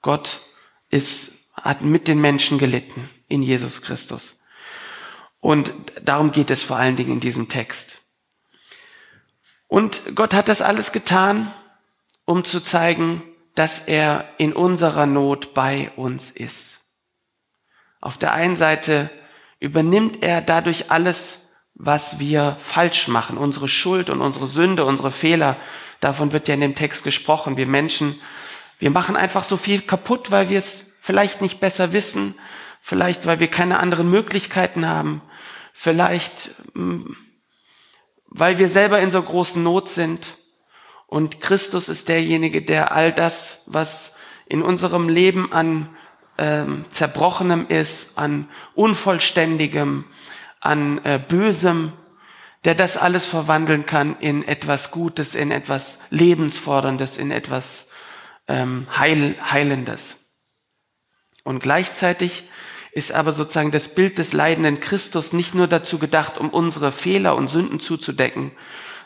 Gott 0.00 0.40
ist, 0.88 1.35
hat 1.56 1.82
mit 1.82 2.08
den 2.08 2.20
Menschen 2.20 2.58
gelitten 2.58 3.08
in 3.28 3.42
Jesus 3.42 3.82
Christus. 3.82 4.36
Und 5.40 5.72
darum 6.02 6.32
geht 6.32 6.50
es 6.50 6.62
vor 6.62 6.76
allen 6.76 6.96
Dingen 6.96 7.12
in 7.12 7.20
diesem 7.20 7.48
Text. 7.48 7.98
Und 9.68 10.02
Gott 10.14 10.34
hat 10.34 10.48
das 10.48 10.62
alles 10.62 10.92
getan, 10.92 11.52
um 12.24 12.44
zu 12.44 12.60
zeigen, 12.60 13.22
dass 13.54 13.80
er 13.80 14.28
in 14.38 14.52
unserer 14.52 15.06
Not 15.06 15.54
bei 15.54 15.90
uns 15.96 16.30
ist. 16.30 16.78
Auf 18.00 18.18
der 18.18 18.32
einen 18.32 18.56
Seite 18.56 19.10
übernimmt 19.58 20.22
er 20.22 20.42
dadurch 20.42 20.90
alles, 20.90 21.40
was 21.74 22.18
wir 22.18 22.56
falsch 22.58 23.08
machen, 23.08 23.38
unsere 23.38 23.68
Schuld 23.68 24.10
und 24.10 24.20
unsere 24.20 24.46
Sünde, 24.46 24.84
unsere 24.84 25.10
Fehler. 25.10 25.56
Davon 26.00 26.32
wird 26.32 26.48
ja 26.48 26.54
in 26.54 26.60
dem 26.60 26.74
Text 26.74 27.04
gesprochen. 27.04 27.56
Wir 27.56 27.66
Menschen, 27.66 28.20
wir 28.78 28.90
machen 28.90 29.16
einfach 29.16 29.44
so 29.44 29.56
viel 29.56 29.80
kaputt, 29.80 30.30
weil 30.30 30.48
wir 30.48 30.58
es 30.58 30.85
vielleicht 31.06 31.40
nicht 31.40 31.60
besser 31.60 31.92
wissen, 31.92 32.34
vielleicht 32.80 33.26
weil 33.26 33.38
wir 33.38 33.46
keine 33.46 33.78
anderen 33.78 34.10
Möglichkeiten 34.10 34.88
haben, 34.88 35.22
vielleicht 35.72 36.50
mm, 36.74 37.12
weil 38.26 38.58
wir 38.58 38.68
selber 38.68 38.98
in 38.98 39.12
so 39.12 39.22
großen 39.22 39.62
Not 39.62 39.88
sind. 39.88 40.36
Und 41.06 41.40
Christus 41.40 41.88
ist 41.88 42.08
derjenige, 42.08 42.60
der 42.60 42.90
all 42.90 43.12
das, 43.12 43.62
was 43.66 44.14
in 44.46 44.62
unserem 44.62 45.08
Leben 45.08 45.52
an 45.52 45.88
ähm, 46.38 46.82
Zerbrochenem 46.90 47.68
ist, 47.68 48.18
an 48.18 48.48
Unvollständigem, 48.74 50.06
an 50.58 51.04
äh, 51.04 51.20
Bösem, 51.20 51.92
der 52.64 52.74
das 52.74 52.96
alles 52.96 53.26
verwandeln 53.26 53.86
kann 53.86 54.16
in 54.18 54.42
etwas 54.42 54.90
Gutes, 54.90 55.36
in 55.36 55.52
etwas 55.52 56.00
Lebensforderndes, 56.10 57.16
in 57.16 57.30
etwas 57.30 57.86
ähm, 58.48 58.88
Heil, 58.98 59.36
Heilendes. 59.40 60.16
Und 61.46 61.60
gleichzeitig 61.60 62.42
ist 62.90 63.12
aber 63.12 63.30
sozusagen 63.30 63.70
das 63.70 63.86
Bild 63.86 64.18
des 64.18 64.32
leidenden 64.32 64.80
Christus 64.80 65.32
nicht 65.32 65.54
nur 65.54 65.68
dazu 65.68 66.00
gedacht, 66.00 66.38
um 66.38 66.50
unsere 66.50 66.90
Fehler 66.90 67.36
und 67.36 67.46
Sünden 67.46 67.78
zuzudecken, 67.78 68.50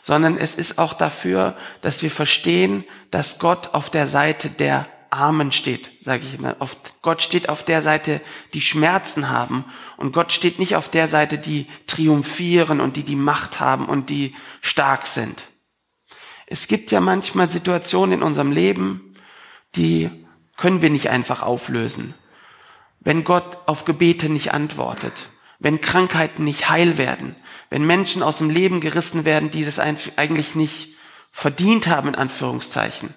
sondern 0.01 0.37
es 0.37 0.55
ist 0.55 0.79
auch 0.79 0.93
dafür, 0.93 1.55
dass 1.81 2.01
wir 2.01 2.09
verstehen, 2.09 2.83
dass 3.11 3.37
Gott 3.37 3.75
auf 3.75 3.91
der 3.91 4.07
Seite 4.07 4.49
der 4.49 4.87
Armen 5.11 5.51
steht, 5.51 5.91
sage 6.01 6.23
ich 6.23 6.39
immer. 6.39 6.55
Gott 7.03 7.21
steht 7.21 7.47
auf 7.47 7.63
der 7.63 7.83
Seite, 7.83 8.21
die 8.55 8.61
Schmerzen 8.61 9.29
haben. 9.29 9.65
Und 9.97 10.11
Gott 10.11 10.33
steht 10.33 10.57
nicht 10.57 10.75
auf 10.75 10.89
der 10.89 11.07
Seite, 11.07 11.37
die 11.37 11.67
triumphieren 11.85 12.81
und 12.81 12.95
die 12.95 13.03
die 13.03 13.15
Macht 13.15 13.59
haben 13.59 13.85
und 13.85 14.09
die 14.09 14.33
stark 14.61 15.05
sind. 15.05 15.43
Es 16.47 16.67
gibt 16.67 16.89
ja 16.89 17.01
manchmal 17.01 17.51
Situationen 17.51 18.13
in 18.13 18.23
unserem 18.23 18.51
Leben, 18.51 19.13
die 19.75 20.09
können 20.57 20.81
wir 20.81 20.89
nicht 20.89 21.11
einfach 21.11 21.43
auflösen. 21.43 22.15
Wenn 23.03 23.23
Gott 23.23 23.57
auf 23.65 23.83
Gebete 23.85 24.29
nicht 24.29 24.53
antwortet, 24.53 25.29
wenn 25.57 25.81
Krankheiten 25.81 26.43
nicht 26.43 26.69
heil 26.69 26.97
werden, 26.97 27.35
wenn 27.69 27.85
Menschen 27.85 28.21
aus 28.21 28.37
dem 28.37 28.49
Leben 28.49 28.79
gerissen 28.79 29.25
werden, 29.25 29.49
die 29.49 29.65
das 29.65 29.79
eigentlich 29.79 30.55
nicht 30.55 30.95
verdient 31.31 31.87
haben, 31.87 32.09
in 32.09 32.15
Anführungszeichen. 32.15 33.15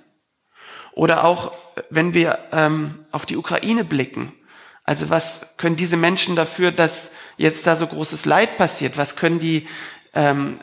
Oder 0.93 1.25
auch, 1.25 1.53
wenn 1.91 2.15
wir 2.15 2.39
ähm, 2.53 3.05
auf 3.13 3.27
die 3.27 3.37
Ukraine 3.37 3.85
blicken. 3.85 4.33
Also 4.85 5.11
was 5.11 5.47
können 5.59 5.77
diese 5.77 5.97
Menschen 5.97 6.37
dafür, 6.37 6.73
dass 6.73 7.11
jetzt 7.37 7.67
da 7.67 7.77
so 7.77 7.87
großes 7.87 8.25
Leid 8.25 8.57
passiert? 8.57 8.97
Was 8.97 9.17
können 9.17 9.39
die, 9.39 9.67
ähm, 10.15 10.61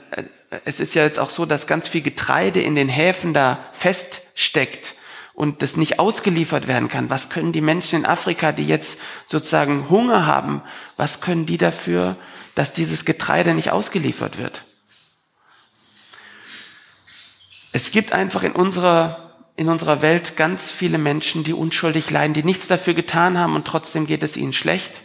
es 0.66 0.80
ist 0.80 0.96
ja 0.96 1.04
jetzt 1.04 1.20
auch 1.20 1.30
so, 1.30 1.46
dass 1.46 1.68
ganz 1.68 1.88
viel 1.88 2.02
Getreide 2.02 2.62
in 2.62 2.76
den 2.76 2.90
Häfen 2.90 3.34
da 3.34 3.60
feststeckt 3.72 4.96
und 5.34 5.62
das 5.62 5.78
nicht 5.78 6.00
ausgeliefert 6.00 6.68
werden 6.68 6.90
kann. 6.90 7.10
Was 7.10 7.30
können 7.30 7.52
die 7.52 7.62
Menschen 7.62 8.00
in 8.00 8.06
Afrika, 8.06 8.52
die 8.52 8.68
jetzt 8.68 9.00
sozusagen 9.28 9.90
Hunger 9.90 10.26
haben, 10.26 10.62
was 10.98 11.22
können 11.22 11.46
die 11.46 11.58
dafür, 11.58 12.16
dass 12.56 12.74
dieses 12.74 13.06
Getreide 13.06 13.54
nicht 13.54 13.72
ausgeliefert 13.72 14.38
wird? 14.38 14.66
Es 17.72 17.92
gibt 17.92 18.12
einfach 18.12 18.44
in 18.44 18.52
unserer 18.52 19.28
in 19.58 19.70
unserer 19.70 20.02
Welt 20.02 20.38
ganz 20.38 20.72
viele 20.72 20.98
Menschen, 20.98 21.44
die 21.44 21.54
unschuldig 21.54 22.10
leiden, 22.10 22.34
die 22.34 22.44
nichts 22.44 22.68
dafür 22.68 22.94
getan 22.94 23.38
haben 23.38 23.56
und 23.56 23.68
trotzdem 23.68 24.08
geht 24.08 24.24
es 24.24 24.38
ihnen 24.38 24.54
schlecht. 24.54 25.02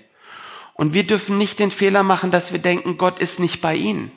Und 0.73 0.95
wir 0.95 1.07
dürfen 1.07 1.37
nicht 1.37 1.59
den 1.59 1.71
Fehler 1.71 2.03
machen, 2.03 2.31
dass 2.31 2.53
wir 2.53 2.59
denken, 2.59 2.97
Gott 2.97 3.19
ist 3.19 3.41
nicht 3.41 3.61
bei 3.61 3.75
ihnen, 3.75 4.13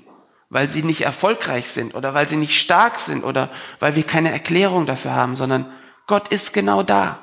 weil 0.49 0.71
sie 0.71 0.83
nicht 0.83 1.01
erfolgreich 1.01 1.67
sind 1.69 1.95
oder 1.95 2.13
weil 2.13 2.27
sie 2.27 2.35
nicht 2.35 2.57
stark 2.57 2.99
sind 2.99 3.23
oder 3.23 3.49
weil 3.79 3.95
wir 3.95 4.03
keine 4.03 4.31
Erklärung 4.31 4.85
dafür 4.85 5.13
haben, 5.13 5.35
sondern 5.35 5.71
Gott 6.09 6.29
ist 6.29 6.53
genau 6.53 6.81
da. 6.81 7.19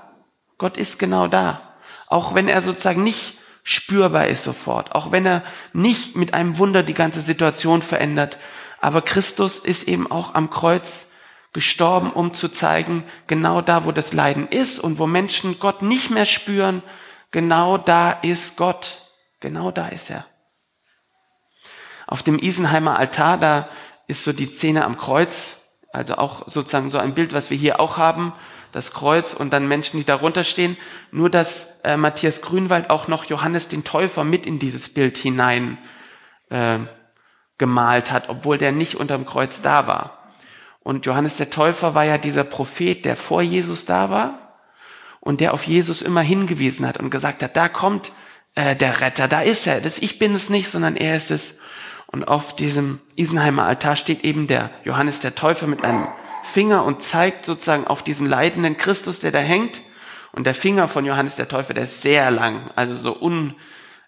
Gott 0.59 0.77
ist 0.77 1.01
genau 1.01 1.27
da. 1.27 1.75
Auch 2.07 2.37
wenn 2.37 2.47
er 2.47 2.63
sozusagen 2.63 3.03
nicht 3.03 3.37
spürbar 3.65 4.29
ist 4.29 4.45
sofort, 4.45 4.95
auch 4.95 5.11
wenn 5.11 5.27
er 5.27 5.43
nicht 5.73 6.15
mit 6.15 6.35
einem 6.35 6.57
Wunder 6.59 6.85
die 6.85 6.95
ganze 6.95 7.21
Situation 7.21 7.83
verändert. 7.83 8.39
Aber 8.81 9.03
Christus 9.03 9.59
ist 9.59 9.89
eben 9.89 10.09
auch 10.09 10.35
am 10.35 10.51
Kreuz 10.51 11.09
gestorben, 11.53 12.13
um 12.13 12.33
zu 12.33 12.49
zeigen, 12.49 13.03
genau 13.27 13.61
da, 13.61 13.87
wo 13.87 13.91
das 13.91 14.13
Leiden 14.13 14.47
ist 14.47 14.79
und 14.79 15.01
wo 15.01 15.09
Menschen 15.09 15.59
Gott 15.59 15.83
nicht 15.83 16.11
mehr 16.11 16.25
spüren, 16.25 16.81
genau 17.33 17.79
da 17.79 18.13
ist 18.13 18.57
Gott. 18.57 19.03
Genau 19.41 19.73
da 19.73 19.89
ist 19.89 20.11
er. 20.11 20.27
Auf 22.07 22.23
dem 22.23 22.39
Isenheimer 22.39 22.97
Altar, 22.97 23.37
da 23.37 23.69
ist 24.07 24.23
so 24.23 24.33
die 24.33 24.47
Szene 24.47 24.85
am 24.85 24.97
Kreuz, 24.97 25.57
also 25.93 26.19
auch 26.19 26.45
sozusagen 26.47 26.93
so 26.93 26.99
ein 26.99 27.15
Bild, 27.15 27.33
was 27.33 27.51
wir 27.51 27.59
hier 27.59 27.81
auch 27.81 27.99
haben, 27.99 28.33
das 28.73 28.93
Kreuz 28.93 29.33
und 29.35 29.53
dann 29.53 29.69
Menschen, 29.69 29.99
die 29.99 30.05
darunter 30.05 30.45
stehen. 30.45 30.77
Nur, 31.11 31.31
dass 31.31 31.69
äh, 31.85 31.97
Matthias 31.97 32.41
Grünwald 32.41 32.91
auch 32.91 33.09
noch 33.09 33.25
Johannes 33.25 33.69
den 33.69 33.85
Täufer 33.85 34.25
mit 34.25 34.47
in 34.47 34.59
dieses 34.59 34.89
Bild 34.89 35.17
hinein 35.17 35.79
äh, 36.51 36.79
gemalt 37.59 38.11
hat, 38.11 38.29
obwohl 38.29 38.59
der 38.59 38.73
nicht 38.73 38.97
unterm 38.97 39.27
Kreuz 39.27 39.63
da 39.63 39.87
war. 39.87 40.19
Und 40.81 41.07
Johannes 41.07 41.37
der 41.37 41.51
Täufer 41.51 41.95
war 41.95 42.05
ja 42.05 42.19
dieser 42.19 42.45
Prophet, 42.45 43.05
der 43.05 43.17
vor 43.17 43.43
Jesus 43.43 43.85
da 43.87 44.11
war 44.11 44.61
und 45.21 45.41
der 45.41 45.53
auf 45.55 45.65
Jesus 45.65 46.03
immer 46.03 46.21
hingewiesen 46.21 46.87
hat 46.87 46.99
und 46.99 47.11
gesagt 47.11 47.43
hat, 47.43 47.57
da 47.57 47.69
kommt 47.69 48.13
äh, 48.55 48.77
der 48.77 49.01
Retter, 49.01 49.27
da 49.27 49.41
ist 49.41 49.67
er. 49.67 49.81
Das 49.81 49.99
ich 49.99 50.19
bin 50.19 50.35
es 50.35 50.51
nicht, 50.51 50.69
sondern 50.71 50.97
er 50.97 51.17
ist 51.17 51.31
es. 51.31 51.57
Und 52.07 52.29
auf 52.29 52.55
diesem 52.55 53.01
Isenheimer 53.17 53.65
Altar 53.65 53.97
steht 53.97 54.25
eben 54.25 54.47
der 54.47 54.71
Johannes 54.85 55.19
der 55.21 55.35
Täufer 55.35 55.67
mit 55.67 55.83
einem 55.83 56.07
Finger 56.47 56.85
und 56.85 57.03
zeigt 57.03 57.45
sozusagen 57.45 57.87
auf 57.87 58.03
diesen 58.03 58.27
leidenden 58.27 58.77
Christus, 58.77 59.21
der 59.21 59.33
da 59.33 59.41
hängt. 59.41 59.83
Und 60.33 60.47
der 60.47 60.55
Finger 60.55 60.89
von 60.89 61.05
Johannes 61.05 61.37
der 61.37 61.49
Täufer, 61.49 61.75
der 61.75 61.85
ist 61.85 62.03
sehr 62.03 62.31
lang, 62.31 62.71
also 62.77 62.95
so 62.95 63.21
un, 63.21 63.55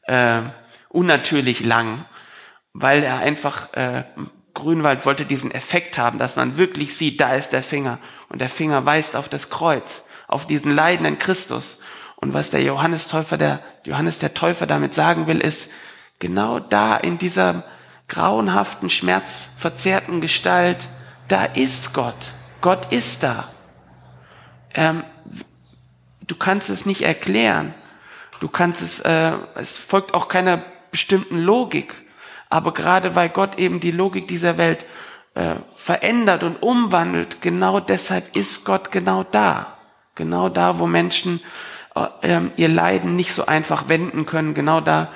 äh, 0.05 0.43
unnatürlich 0.89 1.65
lang, 1.65 2.05
weil 2.73 3.03
er 3.03 3.19
einfach 3.19 3.73
äh, 3.75 4.05
Grünwald 4.55 5.07
wollte 5.07 5.25
diesen 5.25 5.53
Effekt 5.53 5.99
haben, 5.99 6.19
dass 6.19 6.37
man 6.37 6.59
wirklich 6.59 6.97
sieht, 6.97 7.21
da 7.21 7.35
ist 7.35 7.51
der 7.53 7.63
Finger. 7.63 7.99
Und 8.29 8.41
der 8.41 8.49
Finger 8.49 8.85
weist 8.85 9.15
auf 9.17 9.29
das 9.29 9.51
Kreuz, 9.51 10.03
auf 10.27 10.47
diesen 10.47 10.75
leidenden 10.75 11.19
Christus. 11.19 11.79
Und 12.17 12.35
was 12.35 12.51
der 12.51 12.63
Johannes 12.63 13.07
Täufer, 13.07 13.39
der 13.39 13.61
Johannes 13.85 14.19
der 14.19 14.35
Täufer 14.35 14.67
damit 14.67 14.95
sagen 14.95 15.29
will, 15.29 15.41
ist, 15.41 15.71
genau 16.19 16.59
da 16.59 16.97
in 16.97 17.19
dieser 17.19 17.65
grauenhaften, 18.09 18.91
schmerzverzerrten 18.91 20.21
Gestalt, 20.21 20.89
da 21.29 21.45
ist 21.45 21.93
Gott. 21.93 22.33
Gott 22.61 22.93
ist 22.93 23.23
da. 23.23 23.49
Ähm, 24.75 25.05
du 26.27 26.35
kannst 26.37 26.71
es 26.71 26.87
nicht 26.87 27.03
erklären. 27.03 27.75
Du 28.41 28.49
kannst 28.49 28.83
es, 28.83 29.01
äh, 29.01 29.33
es 29.55 29.79
folgt 29.79 30.15
auch 30.15 30.29
keiner 30.29 30.65
bestimmten 30.91 31.39
Logik. 31.39 31.95
Aber 32.49 32.73
gerade 32.73 33.15
weil 33.15 33.29
Gott 33.29 33.59
eben 33.59 33.81
die 33.81 33.91
Logik 33.91 34.27
dieser 34.27 34.57
Welt 34.59 34.87
äh, 35.35 35.57
verändert 35.77 36.43
und 36.43 36.63
umwandelt, 36.63 37.43
genau 37.43 37.79
deshalb 37.81 38.37
ist 38.37 38.65
Gott 38.65 38.91
genau 38.91 39.25
da. 39.25 39.79
Genau 40.15 40.49
da, 40.49 40.79
wo 40.79 40.87
Menschen 40.87 41.41
äh, 41.95 42.07
ähm, 42.23 42.51
ihr 42.57 42.69
Leiden 42.69 43.17
nicht 43.17 43.35
so 43.35 43.47
einfach 43.47 43.89
wenden 43.89 44.27
können, 44.27 44.55
genau 44.55 44.81
da, 44.81 45.13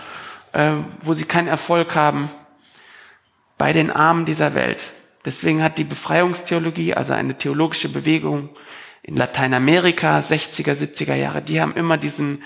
äh, 0.52 0.72
wo 1.00 1.14
sie 1.14 1.24
keinen 1.24 1.48
Erfolg 1.48 1.96
haben, 1.96 2.30
bei 3.56 3.72
den 3.72 3.90
Armen 3.90 4.24
dieser 4.24 4.54
Welt. 4.54 4.90
Deswegen 5.24 5.62
hat 5.62 5.78
die 5.78 5.84
Befreiungstheologie, 5.84 6.94
also 6.94 7.12
eine 7.12 7.38
theologische 7.38 7.88
Bewegung 7.88 8.50
in 9.02 9.16
Lateinamerika, 9.16 10.18
60er, 10.18 10.74
70er 10.74 11.14
Jahre, 11.14 11.42
die 11.42 11.60
haben 11.60 11.74
immer 11.74 11.96
diesen, 11.96 12.42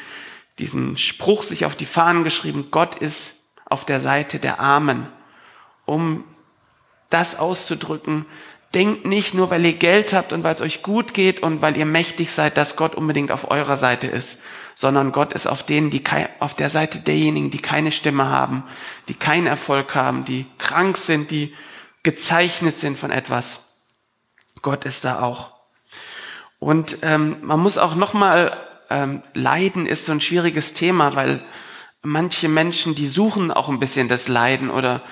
diesen 0.58 0.96
Spruch 0.96 1.42
sich 1.42 1.64
auf 1.64 1.76
die 1.76 1.86
Fahnen 1.86 2.24
geschrieben, 2.24 2.68
Gott 2.70 2.96
ist 2.96 3.34
auf 3.64 3.84
der 3.84 4.00
Seite 4.00 4.38
der 4.38 4.60
Armen, 4.60 5.08
um 5.84 6.24
das 7.10 7.38
auszudrücken. 7.38 8.26
Denkt 8.74 9.06
nicht 9.06 9.32
nur, 9.32 9.50
weil 9.50 9.64
ihr 9.64 9.74
Geld 9.74 10.12
habt 10.12 10.32
und 10.32 10.44
weil 10.44 10.54
es 10.54 10.60
euch 10.60 10.82
gut 10.82 11.14
geht 11.14 11.42
und 11.42 11.62
weil 11.62 11.76
ihr 11.76 11.86
mächtig 11.86 12.32
seid, 12.32 12.56
dass 12.56 12.76
Gott 12.76 12.94
unbedingt 12.94 13.30
auf 13.30 13.50
eurer 13.50 13.76
Seite 13.76 14.06
ist, 14.06 14.38
sondern 14.74 15.12
Gott 15.12 15.32
ist 15.32 15.46
auf 15.46 15.62
denen, 15.62 15.90
die 15.90 16.02
auf 16.40 16.54
der 16.54 16.68
Seite 16.68 17.00
derjenigen, 17.00 17.50
die 17.50 17.60
keine 17.60 17.90
Stimme 17.90 18.26
haben, 18.26 18.64
die 19.08 19.14
keinen 19.14 19.46
Erfolg 19.46 19.94
haben, 19.94 20.24
die 20.24 20.46
krank 20.58 20.98
sind, 20.98 21.30
die 21.30 21.54
gezeichnet 22.06 22.78
sind 22.78 22.96
von 22.96 23.10
etwas. 23.10 23.58
Gott 24.62 24.84
ist 24.84 25.04
da 25.04 25.22
auch. 25.22 25.50
Und 26.60 26.98
ähm, 27.02 27.38
man 27.42 27.58
muss 27.58 27.78
auch 27.78 27.96
noch 27.96 28.14
mal 28.14 28.56
ähm, 28.90 29.22
Leiden 29.34 29.86
ist 29.86 30.06
so 30.06 30.12
ein 30.12 30.20
schwieriges 30.20 30.72
Thema, 30.72 31.16
weil 31.16 31.42
manche 32.02 32.48
Menschen, 32.48 32.94
die 32.94 33.08
suchen 33.08 33.50
auch 33.50 33.68
ein 33.68 33.80
bisschen 33.80 34.06
das 34.06 34.28
Leiden 34.28 34.70
oder 34.70 35.02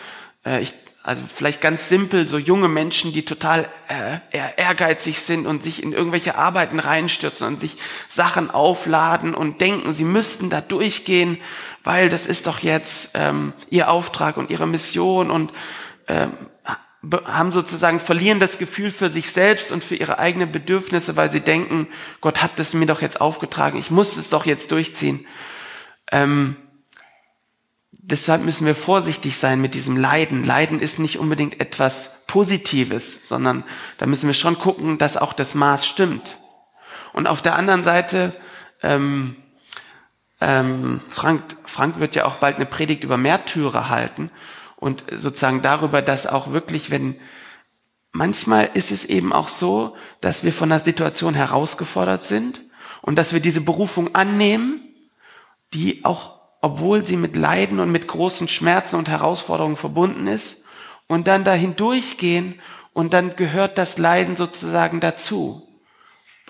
äh, 0.47 0.63
ich, 0.63 0.73
also 1.03 1.21
vielleicht 1.27 1.61
ganz 1.61 1.89
simpel, 1.89 2.29
so 2.29 2.39
junge 2.39 2.69
Menschen, 2.69 3.13
die 3.13 3.25
total 3.25 3.69
äh, 3.89 4.19
ehrgeizig 4.57 5.19
sind 5.19 5.49
und 5.49 5.65
sich 5.65 5.83
in 5.83 5.93
irgendwelche 5.93 6.39
Arbeiten 6.39 6.79
reinstürzen 6.79 7.45
und 7.49 7.59
sich 7.59 7.77
Sachen 8.09 8.53
aufladen 8.53 9.35
und 9.35 9.61
denken, 9.61 9.93
sie 9.93 10.05
müssten 10.05 10.49
da 10.49 10.61
durchgehen, 10.61 11.39
weil 11.83 12.09
das 12.09 12.29
ist 12.29 12.47
doch 12.47 12.61
jetzt 12.61 13.11
ähm, 13.15 13.53
ihr 13.69 13.91
Auftrag 13.91 14.37
und 14.37 14.51
ihre 14.51 14.69
Mission 14.69 15.33
und 15.33 15.53
ähm, 16.07 16.33
haben 17.25 17.53
sozusagen 17.53 18.01
verlieren 18.01 18.41
das 18.41 18.59
Gefühl 18.59 18.91
für 18.91 19.11
sich 19.11 19.31
selbst 19.31 19.73
und 19.73 19.85
für 19.85 19.97
ihre 19.97 20.19
eigenen 20.19 20.53
Bedürfnisse, 20.53 21.17
weil 21.17 21.31
sie 21.31 21.41
denken, 21.41 21.89
Gott 22.21 22.43
hat 22.43 22.59
es 22.59 22.75
mir 22.75 22.87
doch 22.87 23.03
jetzt 23.03 23.21
aufgetragen, 23.21 23.79
ich 23.79 23.91
muss 23.91 24.17
es 24.17 24.29
doch 24.29 24.47
jetzt 24.47 24.73
durchziehen. 24.73 25.27
Ähm, 26.11 26.57
deshalb 27.91 28.43
müssen 28.43 28.67
wir 28.67 28.75
vorsichtig 28.75 29.37
sein 29.37 29.61
mit 29.61 29.75
diesem 29.75 29.97
Leiden. 29.97 30.45
Leiden 30.45 30.81
ist 30.81 30.99
nicht 30.99 31.19
unbedingt 31.19 31.61
etwas 31.61 32.11
Positives, 32.27 33.21
sondern 33.25 33.65
da 33.99 34.07
müssen 34.07 34.27
wir 34.27 34.35
schon 34.35 34.59
gucken, 34.59 34.99
dass 34.99 35.17
auch 35.17 35.33
das 35.33 35.55
Maß 35.55 35.87
stimmt. 35.87 36.39
Und 37.13 37.27
auf 37.27 37.43
der 37.43 37.57
anderen 37.57 37.83
Seite, 37.83 38.37
ähm, 38.83 39.37
ähm, 40.41 41.01
Frank, 41.09 41.57
Frank 41.65 42.01
wird 42.01 42.15
ja 42.15 42.27
auch 42.27 42.37
bald 42.37 42.57
eine 42.57 42.67
Predigt 42.67 43.05
über 43.05 43.17
Märtyrer 43.17 43.89
halten 43.89 44.31
und 44.85 45.03
sozusagen 45.11 45.63
darüber, 45.63 46.03
dass 46.03 46.27
auch 46.27 46.53
wirklich, 46.53 46.91
wenn 46.91 47.17
manchmal 48.13 48.69
ist 48.75 48.91
es 48.91 49.07
eben 49.07 49.33
auch 49.33 49.49
so, 49.49 49.97
dass 50.21 50.45
wir 50.45 50.53
von 50.53 50.69
der 50.69 50.81
Situation 50.81 51.33
herausgefordert 51.33 52.27
sind 52.27 52.61
und 53.01 53.17
dass 53.17 53.33
wir 53.33 53.41
diese 53.41 53.63
Berufung 53.63 54.15
annehmen, 54.15 54.83
die 55.73 56.05
auch, 56.05 56.39
obwohl 56.61 57.03
sie 57.03 57.17
mit 57.17 57.35
Leiden 57.35 57.81
und 57.81 57.91
mit 57.91 58.07
großen 58.07 58.47
Schmerzen 58.47 58.97
und 58.97 59.09
Herausforderungen 59.09 59.79
verbunden 59.79 60.27
ist, 60.27 60.59
und 61.07 61.29
dann 61.29 61.45
dahin 61.45 61.77
durchgehen 61.77 62.61
und 62.93 63.15
dann 63.15 63.37
gehört 63.37 63.79
das 63.79 63.97
Leiden 63.97 64.37
sozusagen 64.37 65.01
dazu. 65.01 65.67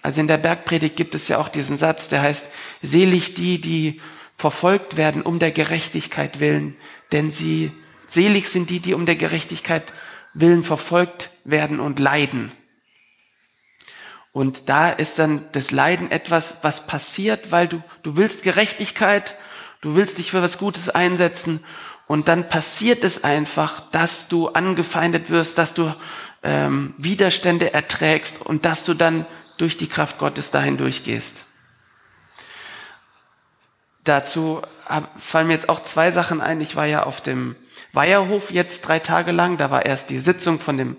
Also 0.03 0.21
in 0.21 0.27
der 0.27 0.39
Bergpredigt 0.39 0.97
gibt 0.97 1.15
es 1.15 1.29
ja 1.29 1.39
auch 1.39 1.49
diesen 1.49 1.77
Satz, 1.77 2.09
der 2.09 2.23
heißt, 2.23 2.49
selig 2.83 3.35
die, 3.35 3.61
die 3.61 4.01
verfolgt 4.37 4.97
werden 4.97 5.23
um 5.23 5.39
der 5.39 5.53
Gerechtigkeit 5.53 6.41
willen, 6.41 6.77
denn 7.13 7.33
sie, 7.33 7.71
selig 8.15 8.49
sind 8.49 8.71
die, 8.71 8.81
die 8.81 8.95
um 8.95 9.07
der 9.07 9.17
Gerechtigkeit 9.17 9.93
willen 10.33 10.65
verfolgt 10.65 11.31
werden 11.45 11.81
und 11.81 11.99
leiden. 11.99 12.53
Und 14.33 14.69
da 14.69 14.91
ist 14.91 15.21
dann 15.21 15.45
das 15.53 15.71
Leiden 15.71 16.11
etwas, 16.11 16.57
was 16.63 16.87
passiert, 16.87 17.53
weil 17.53 17.69
du, 17.69 17.83
du 18.03 18.17
willst 18.17 18.43
Gerechtigkeit, 18.43 19.37
du 19.81 19.95
willst 19.95 20.19
dich 20.19 20.33
für 20.33 20.43
was 20.43 20.59
Gutes 20.59 20.89
einsetzen 20.89 21.61
und 22.09 22.27
dann 22.27 22.49
passiert 22.49 23.05
es 23.05 23.23
einfach, 23.23 23.81
dass 23.91 24.27
du 24.27 24.49
angefeindet 24.49 25.31
wirst, 25.31 25.57
dass 25.57 25.73
du 25.73 25.95
ähm, 26.43 26.95
Widerstände 26.99 27.73
erträgst 27.73 28.41
und 28.41 28.65
dass 28.65 28.85
du 28.85 28.95
dann 28.95 29.25
durch 29.57 29.77
die 29.77 29.89
Kraft 29.89 30.19
Gottes 30.19 30.51
dahin 30.51 30.77
durchgehst. 30.77 31.45
Dazu 34.03 34.61
fallen 35.17 35.47
mir 35.47 35.55
jetzt 35.55 35.69
auch 35.69 35.83
zwei 35.83 36.11
Sachen 36.11 36.41
ein. 36.41 36.61
Ich 36.61 36.77
war 36.77 36.85
ja 36.85 37.05
auf 37.05 37.21
dem 37.21 37.57
Weiherhof 37.93 38.51
jetzt 38.51 38.83
drei 38.83 38.99
Tage 38.99 39.33
lang. 39.33 39.57
Da 39.57 39.71
war 39.71 39.87
erst 39.87 40.11
die 40.11 40.19
Sitzung 40.19 40.61
von 40.61 40.77
dem 40.77 40.97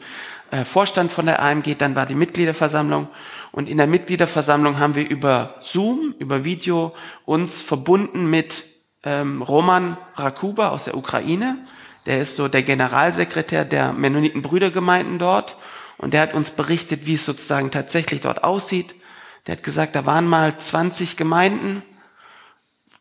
äh, 0.52 0.64
Vorstand 0.64 1.12
von 1.12 1.26
der 1.26 1.42
AMG, 1.42 1.76
dann 1.78 1.96
war 1.96 2.06
die 2.06 2.16
Mitgliederversammlung. 2.16 3.08
Und 3.52 3.68
in 3.68 3.78
der 3.78 3.88
Mitgliederversammlung 3.88 4.80
haben 4.80 4.96
wir 4.96 5.10
über 5.10 5.56
Zoom, 5.62 6.14
über 6.20 6.44
Video 6.44 6.94
uns 7.26 7.62
verbunden 7.62 8.30
mit 8.30 8.66
ähm, 9.04 9.42
Roman 9.42 9.98
Rakuba 10.16 10.70
aus 10.70 10.86
der 10.86 10.98
Ukraine. 10.98 11.58
Der 12.06 12.22
ist 12.22 12.36
so 12.36 12.48
der 12.48 12.64
Generalsekretär 12.64 13.66
der 13.66 13.92
Mennoniten-Brüdergemeinden 13.94 15.18
dort. 15.18 15.58
Und 15.98 16.14
der 16.14 16.22
hat 16.22 16.34
uns 16.34 16.52
berichtet, 16.52 17.06
wie 17.06 17.16
es 17.16 17.26
sozusagen 17.26 17.72
tatsächlich 17.72 18.22
dort 18.22 18.44
aussieht. 18.44 18.96
Der 19.48 19.58
hat 19.58 19.64
gesagt, 19.64 19.96
da 19.96 20.06
waren 20.06 20.28
mal 20.28 20.58
20 20.58 21.18
Gemeinden. 21.18 21.84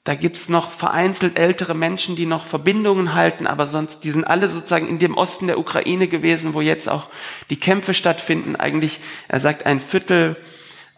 Da 0.05 0.15
gibt's 0.15 0.51
noch 0.51 0.71
vereinzelt 0.71 1.39
ältere 1.39 1.75
Menschen, 1.75 2.15
die 2.15 2.27
noch 2.27 2.45
Verbindungen 2.45 3.15
halten, 3.15 3.47
aber 3.47 3.67
sonst, 3.67 4.05
die 4.05 4.11
sind 4.11 4.25
alle 4.25 4.51
sozusagen 4.51 4.87
in 4.87 4.99
dem 4.99 5.17
Osten 5.17 5.47
der 5.47 5.59
Ukraine 5.59 6.09
gewesen, 6.09 6.53
wo 6.53 6.61
jetzt 6.61 6.91
auch 6.91 7.09
die 7.49 7.59
Kämpfe 7.59 7.95
stattfinden. 7.95 8.55
Eigentlich, 8.55 9.01
er 9.29 9.41
sagt, 9.41 9.65
ein 9.65 9.81
Viertel, 9.81 10.37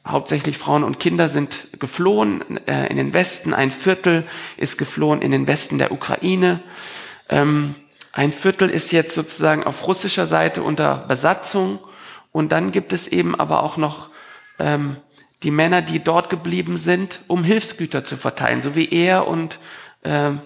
hauptsächlich 0.04 0.58
Frauen 0.58 0.82
und 0.82 0.98
Kinder 0.98 1.28
sind 1.28 1.68
geflohen 1.78 2.66
äh, 2.66 2.88
in 2.88 2.96
den 2.96 3.12
Westen, 3.12 3.54
ein 3.54 3.70
Viertel 3.70 4.24
ist 4.56 4.76
geflohen 4.76 5.22
in 5.22 5.30
den 5.30 5.46
Westen 5.46 5.78
der 5.78 5.92
Ukraine. 5.92 6.60
Ähm, 7.28 7.76
ein 8.10 8.32
Viertel 8.32 8.70
ist 8.70 8.90
jetzt 8.90 9.14
sozusagen 9.14 9.62
auf 9.62 9.86
russischer 9.86 10.26
Seite 10.26 10.64
unter 10.64 11.04
Besatzung 11.06 11.78
und 12.32 12.50
dann 12.50 12.72
gibt 12.72 12.92
es 12.92 13.06
eben 13.06 13.38
aber 13.38 13.62
auch 13.62 13.76
noch 13.76 14.08
ähm, 14.58 14.96
die 15.42 15.50
Männer, 15.50 15.82
die 15.82 16.02
dort 16.02 16.30
geblieben 16.30 16.78
sind, 16.78 17.20
um 17.26 17.44
Hilfsgüter 17.44 18.04
zu 18.04 18.16
verteilen, 18.16 18.62
so 18.62 18.74
wie 18.74 18.88
er 18.88 19.26
und 19.26 19.58
ähm, 20.04 20.40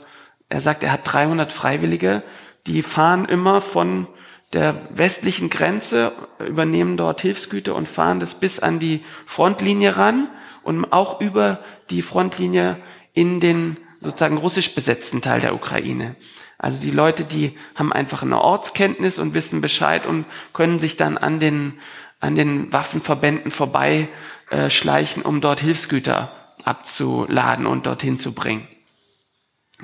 er 0.49 0.61
sagt, 0.61 0.83
er 0.83 0.93
hat 0.93 1.01
300 1.05 1.53
Freiwillige, 1.53 2.23
die 2.67 2.83
fahren 2.83 3.25
immer 3.25 3.61
von 3.61 4.09
der 4.53 4.81
westlichen 4.91 5.49
Grenze, 5.49 6.13
übernehmen 6.45 6.97
dort 6.97 7.21
Hilfsgüter 7.21 7.75
und 7.75 7.89
fahren 7.89 8.19
das 8.19 8.35
bis 8.35 8.59
an 8.59 8.81
die 8.81 9.05
Frontlinie 9.27 9.97
ran 9.97 10.29
und 10.65 10.93
auch 10.93 11.21
über 11.21 11.61
die 11.89 12.03
Frontlinie 12.03 12.77
in 13.15 13.39
den 13.39 13.77
sozusagen 14.01 14.39
russisch 14.39 14.75
besetzten 14.75 15.21
Teil 15.21 15.41
der 15.41 15.55
Ukraine. 15.55 16.17
Also 16.59 16.81
die 16.81 16.91
Leute, 16.91 17.25
die 17.25 17.57
haben 17.75 17.93
einfach 17.93 18.23
eine 18.23 18.41
Ortskenntnis 18.41 19.19
und 19.19 19.35
wissen 19.35 19.61
Bescheid 19.61 20.07
und 20.07 20.27
können 20.53 20.79
sich 20.79 20.97
dann 20.97 21.17
an 21.17 21.39
den, 21.39 21.75
an 22.19 22.35
den 22.35 22.73
Waffenverbänden 22.73 23.51
vorbei 23.51 24.09
äh, 24.51 24.69
schleichen, 24.71 25.23
um 25.23 25.41
dort 25.41 25.61
Hilfsgüter 25.61 26.33
abzuladen 26.65 27.67
und 27.67 27.87
dorthin 27.87 28.19
zu 28.19 28.33
bringen. 28.33 28.69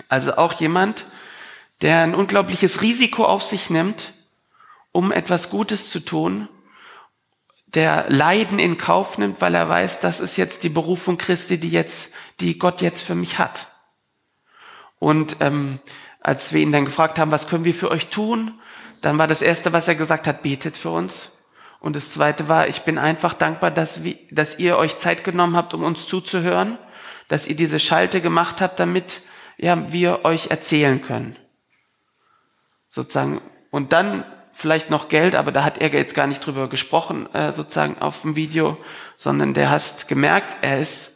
Also 0.08 0.36
auch 0.36 0.52
jemand, 0.54 1.06
der 1.82 2.00
ein 2.02 2.14
unglaubliches 2.14 2.82
Risiko 2.82 3.24
auf 3.24 3.42
sich 3.42 3.70
nimmt, 3.70 4.12
um 4.92 5.12
etwas 5.12 5.50
Gutes 5.50 5.90
zu 5.90 6.00
tun, 6.00 6.48
der 7.66 8.06
Leiden 8.08 8.58
in 8.58 8.78
Kauf 8.78 9.18
nimmt, 9.18 9.40
weil 9.40 9.54
er 9.54 9.68
weiß, 9.68 10.00
das 10.00 10.20
ist 10.20 10.36
jetzt 10.36 10.62
die 10.62 10.68
Berufung 10.68 11.18
Christi, 11.18 11.58
die 11.58 11.70
jetzt, 11.70 12.10
die 12.40 12.58
Gott 12.58 12.80
jetzt 12.80 13.02
für 13.02 13.14
mich 13.14 13.38
hat. 13.38 13.66
Und 14.98 15.36
ähm, 15.40 15.78
als 16.20 16.52
wir 16.52 16.60
ihn 16.60 16.72
dann 16.72 16.86
gefragt 16.86 17.18
haben, 17.18 17.30
was 17.30 17.48
können 17.48 17.64
wir 17.64 17.74
für 17.74 17.90
euch 17.90 18.08
tun, 18.08 18.58
dann 19.00 19.18
war 19.18 19.26
das 19.26 19.42
Erste, 19.42 19.72
was 19.72 19.88
er 19.88 19.94
gesagt 19.94 20.26
hat, 20.26 20.42
betet 20.42 20.76
für 20.76 20.90
uns. 20.90 21.30
Und 21.80 21.96
das 21.96 22.12
Zweite 22.12 22.48
war, 22.48 22.68
ich 22.68 22.82
bin 22.82 22.98
einfach 22.98 23.34
dankbar, 23.34 23.70
dass, 23.70 24.02
wir, 24.02 24.18
dass 24.30 24.58
ihr 24.58 24.76
euch 24.76 24.98
Zeit 24.98 25.24
genommen 25.24 25.56
habt, 25.56 25.74
um 25.74 25.82
uns 25.82 26.06
zuzuhören, 26.06 26.78
dass 27.28 27.46
ihr 27.46 27.56
diese 27.56 27.78
Schalte 27.78 28.20
gemacht 28.20 28.60
habt, 28.60 28.80
damit 28.80 29.22
ja, 29.56 29.92
wir 29.92 30.24
euch 30.24 30.48
erzählen 30.48 31.00
können. 31.02 31.36
Sozusagen. 32.88 33.40
Und 33.70 33.92
dann 33.92 34.24
vielleicht 34.52 34.88
noch 34.90 35.08
Geld, 35.08 35.34
aber 35.34 35.52
da 35.52 35.64
hat 35.64 35.78
er 35.78 35.92
jetzt 35.92 36.14
gar 36.14 36.26
nicht 36.26 36.44
drüber 36.44 36.68
gesprochen, 36.68 37.32
äh, 37.34 37.52
sozusagen 37.52 37.98
auf 38.00 38.22
dem 38.22 38.36
Video, 38.36 38.78
sondern 39.16 39.52
der 39.52 39.70
hast 39.70 40.08
gemerkt, 40.08 40.56
er 40.62 40.80
ist, 40.80 41.12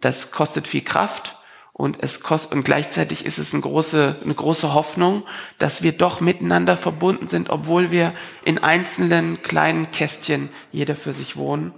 das 0.00 0.30
kostet 0.30 0.66
viel 0.66 0.82
Kraft 0.82 1.36
und 1.80 2.02
es 2.02 2.20
kostet, 2.20 2.52
und 2.52 2.62
gleichzeitig 2.62 3.24
ist 3.24 3.38
es 3.38 3.54
eine 3.54 3.62
große, 3.62 4.16
eine 4.22 4.34
große 4.34 4.74
Hoffnung, 4.74 5.24
dass 5.56 5.82
wir 5.82 5.92
doch 5.92 6.20
miteinander 6.20 6.76
verbunden 6.76 7.26
sind, 7.26 7.48
obwohl 7.48 7.90
wir 7.90 8.12
in 8.44 8.58
einzelnen 8.58 9.40
kleinen 9.40 9.90
Kästchen 9.90 10.50
jeder 10.72 10.94
für 10.94 11.14
sich 11.14 11.38
wohnen. 11.38 11.72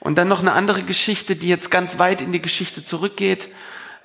Und 0.00 0.18
dann 0.18 0.26
noch 0.26 0.40
eine 0.40 0.52
andere 0.52 0.82
Geschichte, 0.82 1.36
die 1.36 1.48
jetzt 1.48 1.70
ganz 1.70 2.00
weit 2.00 2.20
in 2.20 2.32
die 2.32 2.42
Geschichte 2.42 2.82
zurückgeht. 2.82 3.50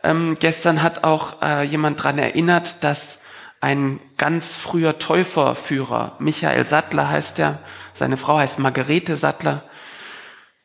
Ähm, 0.04 0.36
gestern 0.40 0.84
hat 0.84 1.04
auch 1.04 1.42
äh, 1.42 1.64
jemand 1.64 2.04
dran 2.04 2.20
erinnert, 2.20 2.84
dass 2.84 3.22
ein 3.62 4.00
ganz 4.18 4.56
früher 4.56 5.00
Täuferführer, 5.00 6.16
Michael 6.20 6.68
Sattler 6.68 7.10
heißt 7.10 7.40
er, 7.40 7.58
seine 7.96 8.18
Frau 8.18 8.38
heißt 8.38 8.60
Margarete 8.60 9.16
Sattler, 9.16 9.64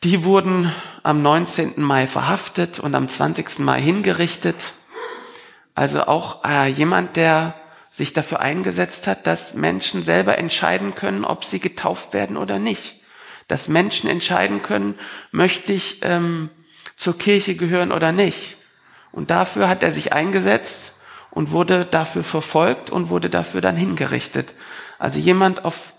die 0.02 0.24
wurden 0.24 0.72
am 1.02 1.20
19. 1.22 1.74
Mai 1.76 2.06
verhaftet 2.06 2.78
und 2.80 2.94
am 2.94 3.08
20. 3.08 3.58
Mai 3.58 3.82
hingerichtet. 3.82 4.72
Also 5.74 6.04
auch 6.04 6.44
äh, 6.44 6.68
jemand, 6.68 7.16
der 7.16 7.54
sich 7.90 8.12
dafür 8.12 8.40
eingesetzt 8.40 9.06
hat, 9.06 9.26
dass 9.26 9.54
Menschen 9.54 10.02
selber 10.02 10.38
entscheiden 10.38 10.94
können, 10.94 11.24
ob 11.24 11.44
sie 11.44 11.60
getauft 11.60 12.14
werden 12.14 12.36
oder 12.36 12.58
nicht. 12.58 13.00
Dass 13.46 13.68
Menschen 13.68 14.08
entscheiden 14.08 14.62
können, 14.62 14.98
möchte 15.32 15.72
ich 15.72 15.98
ähm, 16.02 16.50
zur 16.96 17.18
Kirche 17.18 17.54
gehören 17.54 17.92
oder 17.92 18.12
nicht. 18.12 18.56
Und 19.12 19.30
dafür 19.30 19.68
hat 19.68 19.82
er 19.82 19.90
sich 19.90 20.12
eingesetzt 20.12 20.94
und 21.30 21.50
wurde 21.50 21.84
dafür 21.84 22.24
verfolgt 22.24 22.90
und 22.90 23.10
wurde 23.10 23.28
dafür 23.28 23.60
dann 23.60 23.76
hingerichtet. 23.76 24.54
Also 24.98 25.18
jemand, 25.18 25.64
auf 25.64 25.92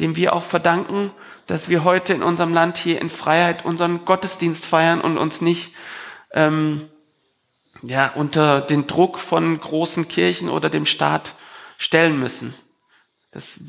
dem 0.00 0.16
wir 0.16 0.34
auch 0.34 0.42
verdanken, 0.42 1.10
dass 1.46 1.68
wir 1.68 1.84
heute 1.84 2.12
in 2.12 2.22
unserem 2.22 2.52
Land 2.52 2.76
hier 2.76 3.00
in 3.00 3.10
Freiheit 3.10 3.64
unseren 3.64 4.04
Gottesdienst 4.04 4.66
feiern 4.66 5.00
und 5.00 5.16
uns 5.16 5.40
nicht 5.40 5.72
ähm, 6.32 6.88
ja, 7.82 8.12
unter 8.14 8.60
den 8.60 8.86
Druck 8.86 9.18
von 9.18 9.58
großen 9.58 10.08
Kirchen 10.08 10.48
oder 10.48 10.70
dem 10.70 10.86
Staat 10.86 11.34
stellen 11.78 12.18
müssen. 12.18 12.54
Das 13.32 13.60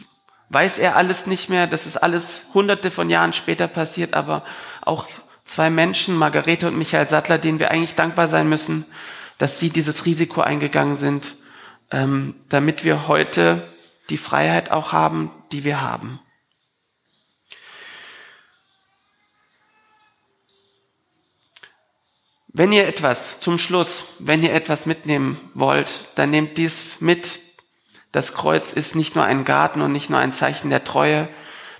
weiß 0.49 0.79
er 0.79 0.95
alles 0.95 1.27
nicht 1.27 1.49
mehr, 1.49 1.67
das 1.67 1.85
ist 1.85 1.97
alles 1.97 2.45
hunderte 2.53 2.91
von 2.91 3.09
Jahren 3.09 3.33
später 3.33 3.67
passiert, 3.67 4.13
aber 4.13 4.43
auch 4.81 5.07
zwei 5.45 5.69
Menschen, 5.69 6.15
Margarete 6.15 6.67
und 6.67 6.77
Michael 6.77 7.07
Sattler, 7.07 7.37
denen 7.37 7.59
wir 7.59 7.71
eigentlich 7.71 7.95
dankbar 7.95 8.27
sein 8.27 8.49
müssen, 8.49 8.85
dass 9.37 9.59
sie 9.59 9.69
dieses 9.69 10.05
Risiko 10.05 10.41
eingegangen 10.41 10.95
sind, 10.95 11.35
ähm, 11.91 12.35
damit 12.49 12.83
wir 12.83 13.07
heute 13.07 13.67
die 14.09 14.17
Freiheit 14.17 14.71
auch 14.71 14.93
haben, 14.93 15.31
die 15.51 15.63
wir 15.63 15.81
haben. 15.81 16.19
Wenn 22.57 22.71
ihr 22.71 22.87
etwas, 22.87 23.39
zum 23.39 23.59
Schluss, 23.59 24.05
wenn 24.17 24.41
ihr 24.41 24.51
etwas 24.51 24.87
mitnehmen 24.87 25.39
wollt, 25.53 26.05
dann 26.15 26.31
nehmt 26.31 26.57
dies 26.57 26.99
mit. 26.99 27.39
Das 28.11 28.33
Kreuz 28.33 28.73
ist 28.73 28.95
nicht 28.95 29.15
nur 29.15 29.25
ein 29.25 29.45
Garten 29.45 29.81
und 29.81 29.91
nicht 29.91 30.09
nur 30.09 30.19
ein 30.19 30.33
Zeichen 30.33 30.71
der 30.71 30.83
Treue. 30.83 31.29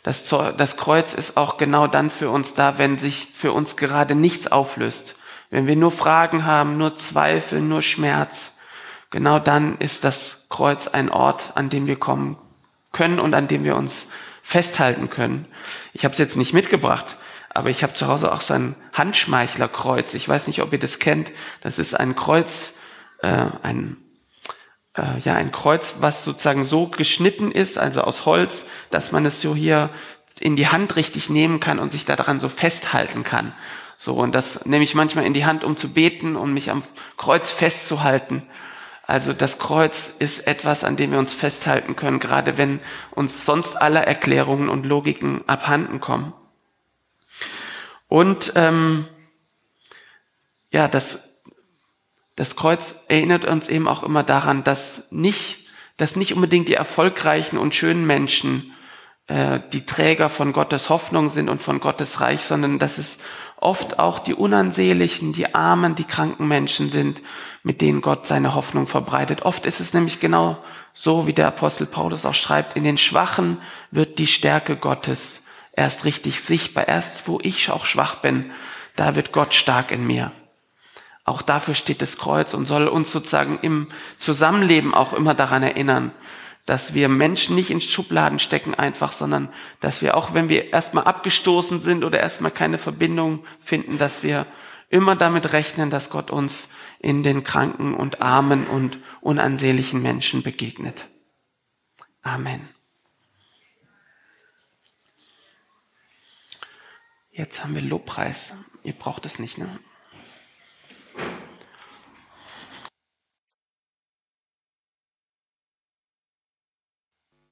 Das, 0.03 0.25
das 0.25 0.77
Kreuz 0.77 1.15
ist 1.15 1.35
auch 1.35 1.57
genau 1.57 1.87
dann 1.87 2.11
für 2.11 2.29
uns 2.29 2.53
da, 2.53 2.77
wenn 2.77 2.99
sich 2.99 3.29
für 3.33 3.53
uns 3.53 3.75
gerade 3.75 4.13
nichts 4.13 4.51
auflöst. 4.51 5.15
Wenn 5.49 5.65
wir 5.65 5.75
nur 5.75 5.91
Fragen 5.91 6.45
haben, 6.45 6.77
nur 6.77 6.95
Zweifel, 6.97 7.59
nur 7.59 7.81
Schmerz. 7.81 8.53
Genau 9.09 9.39
dann 9.39 9.77
ist 9.77 10.03
das 10.03 10.45
Kreuz 10.49 10.87
ein 10.87 11.09
Ort, 11.09 11.51
an 11.55 11.69
den 11.69 11.87
wir 11.87 11.97
kommen 11.97 12.37
können 12.91 13.19
und 13.19 13.33
an 13.33 13.47
dem 13.47 13.63
wir 13.63 13.75
uns 13.75 14.07
festhalten 14.41 15.09
können. 15.09 15.45
Ich 15.93 16.03
habe 16.03 16.13
es 16.13 16.19
jetzt 16.19 16.37
nicht 16.37 16.53
mitgebracht, 16.53 17.17
aber 17.49 17.69
ich 17.69 17.83
habe 17.83 17.93
zu 17.93 18.07
Hause 18.07 18.31
auch 18.31 18.41
so 18.41 18.53
ein 18.53 18.75
Handschmeichlerkreuz. 18.93 20.13
Ich 20.13 20.27
weiß 20.27 20.47
nicht, 20.47 20.61
ob 20.61 20.73
ihr 20.73 20.79
das 20.79 20.99
kennt. 20.99 21.31
Das 21.61 21.79
ist 21.79 21.93
ein 21.93 22.15
Kreuz, 22.15 22.73
äh, 23.21 23.45
ein 23.61 23.97
äh, 24.97 25.19
ja 25.19 25.35
ein 25.35 25.51
Kreuz, 25.51 25.95
was 25.99 26.23
sozusagen 26.23 26.65
so 26.65 26.87
geschnitten 26.87 27.51
ist, 27.51 27.77
also 27.77 28.01
aus 28.01 28.25
Holz, 28.25 28.65
dass 28.89 29.11
man 29.11 29.25
es 29.25 29.41
so 29.41 29.55
hier 29.55 29.89
in 30.39 30.55
die 30.55 30.67
Hand 30.67 30.95
richtig 30.95 31.29
nehmen 31.29 31.59
kann 31.59 31.79
und 31.79 31.91
sich 31.91 32.05
daran 32.05 32.39
so 32.39 32.49
festhalten 32.49 33.23
kann. 33.23 33.53
So 33.97 34.15
und 34.15 34.35
das 34.35 34.65
nehme 34.65 34.83
ich 34.83 34.93
manchmal 34.93 35.25
in 35.25 35.33
die 35.33 35.45
Hand, 35.45 35.63
um 35.63 35.77
zu 35.77 35.89
beten 35.89 36.35
um 36.35 36.53
mich 36.53 36.69
am 36.69 36.83
Kreuz 37.17 37.51
festzuhalten. 37.51 38.43
Also 39.07 39.31
das 39.31 39.57
Kreuz 39.57 40.11
ist 40.19 40.47
etwas, 40.47 40.83
an 40.83 40.97
dem 40.97 41.13
wir 41.13 41.19
uns 41.19 41.33
festhalten 41.33 41.95
können, 41.95 42.19
gerade 42.19 42.57
wenn 42.57 42.81
uns 43.11 43.45
sonst 43.45 43.75
alle 43.75 44.05
Erklärungen 44.05 44.67
und 44.67 44.85
Logiken 44.85 45.47
abhanden 45.47 46.01
kommen. 46.01 46.33
Und 48.09 48.51
ähm, 48.55 49.07
ja, 50.71 50.89
das, 50.89 51.23
das 52.35 52.57
Kreuz 52.57 52.95
erinnert 53.07 53.45
uns 53.45 53.69
eben 53.69 53.87
auch 53.87 54.03
immer 54.03 54.23
daran, 54.23 54.65
dass 54.65 55.09
nicht, 55.09 55.67
dass 55.95 56.17
nicht 56.17 56.33
unbedingt 56.33 56.67
die 56.67 56.73
erfolgreichen 56.73 57.57
und 57.57 57.75
schönen 57.75 58.05
Menschen 58.05 58.73
äh, 59.27 59.59
die 59.73 59.85
Träger 59.85 60.29
von 60.29 60.53
Gottes 60.53 60.89
Hoffnung 60.89 61.29
sind 61.29 61.49
und 61.49 61.61
von 61.61 61.79
Gottes 61.79 62.21
Reich, 62.21 62.41
sondern 62.41 62.79
dass 62.79 62.97
es 62.97 63.17
oft 63.57 63.99
auch 63.99 64.19
die 64.19 64.33
unansehnlichen, 64.33 65.33
die 65.33 65.53
armen, 65.53 65.95
die 65.95 66.03
kranken 66.03 66.47
Menschen 66.47 66.89
sind, 66.89 67.21
mit 67.63 67.81
denen 67.81 68.01
Gott 68.01 68.27
seine 68.27 68.55
Hoffnung 68.55 68.87
verbreitet. 68.87 69.41
Oft 69.41 69.65
ist 69.65 69.79
es 69.79 69.93
nämlich 69.93 70.19
genau 70.19 70.57
so, 70.93 71.27
wie 71.27 71.33
der 71.33 71.47
Apostel 71.47 71.85
Paulus 71.85 72.25
auch 72.25 72.33
schreibt, 72.33 72.75
in 72.75 72.83
den 72.83 72.97
Schwachen 72.97 73.57
wird 73.91 74.19
die 74.19 74.27
Stärke 74.27 74.77
Gottes 74.77 75.41
erst 75.73 76.05
richtig 76.05 76.41
sichtbar. 76.41 76.87
Erst 76.87 77.27
wo 77.27 77.39
ich 77.41 77.69
auch 77.69 77.85
schwach 77.85 78.15
bin, 78.15 78.51
da 78.95 79.15
wird 79.15 79.31
Gott 79.31 79.53
stark 79.53 79.91
in 79.91 80.07
mir. 80.07 80.31
Auch 81.23 81.41
dafür 81.41 81.75
steht 81.75 82.01
das 82.01 82.17
Kreuz 82.17 82.53
und 82.53 82.67
soll 82.67 82.87
uns 82.87 83.11
sozusagen 83.11 83.59
im 83.61 83.87
Zusammenleben 84.17 84.93
auch 84.93 85.13
immer 85.13 85.33
daran 85.33 85.61
erinnern, 85.61 86.11
dass 86.67 86.93
wir 86.93 87.07
Menschen 87.07 87.55
nicht 87.55 87.71
in 87.71 87.79
Schubladen 87.79 88.39
stecken 88.39 88.75
einfach, 88.75 89.13
sondern 89.13 89.49
dass 89.79 90.01
wir 90.01 90.17
auch, 90.17 90.33
wenn 90.33 90.49
wir 90.49 90.73
erstmal 90.73 91.05
abgestoßen 91.05 91.79
sind 91.79 92.03
oder 92.03 92.19
erstmal 92.19 92.51
keine 92.51 92.77
Verbindung 92.77 93.45
finden, 93.61 93.97
dass 93.97 94.21
wir 94.21 94.45
immer 94.89 95.15
damit 95.15 95.53
rechnen, 95.53 95.89
dass 95.89 96.09
Gott 96.09 96.29
uns 96.29 96.67
in 96.99 97.23
den 97.23 97.45
kranken 97.45 97.95
und 97.95 98.21
armen 98.21 98.67
und 98.67 98.99
unansehnlichen 99.21 100.01
Menschen 100.01 100.43
begegnet. 100.43 101.07
Amen. 102.21 102.67
Jetzt 107.31 107.63
haben 107.63 107.75
wir 107.75 107.81
Lobpreis. 107.81 108.53
Ihr 108.83 108.93
braucht 108.93 109.25
es 109.25 109.39
nicht, 109.39 109.57
ne? 109.57 109.69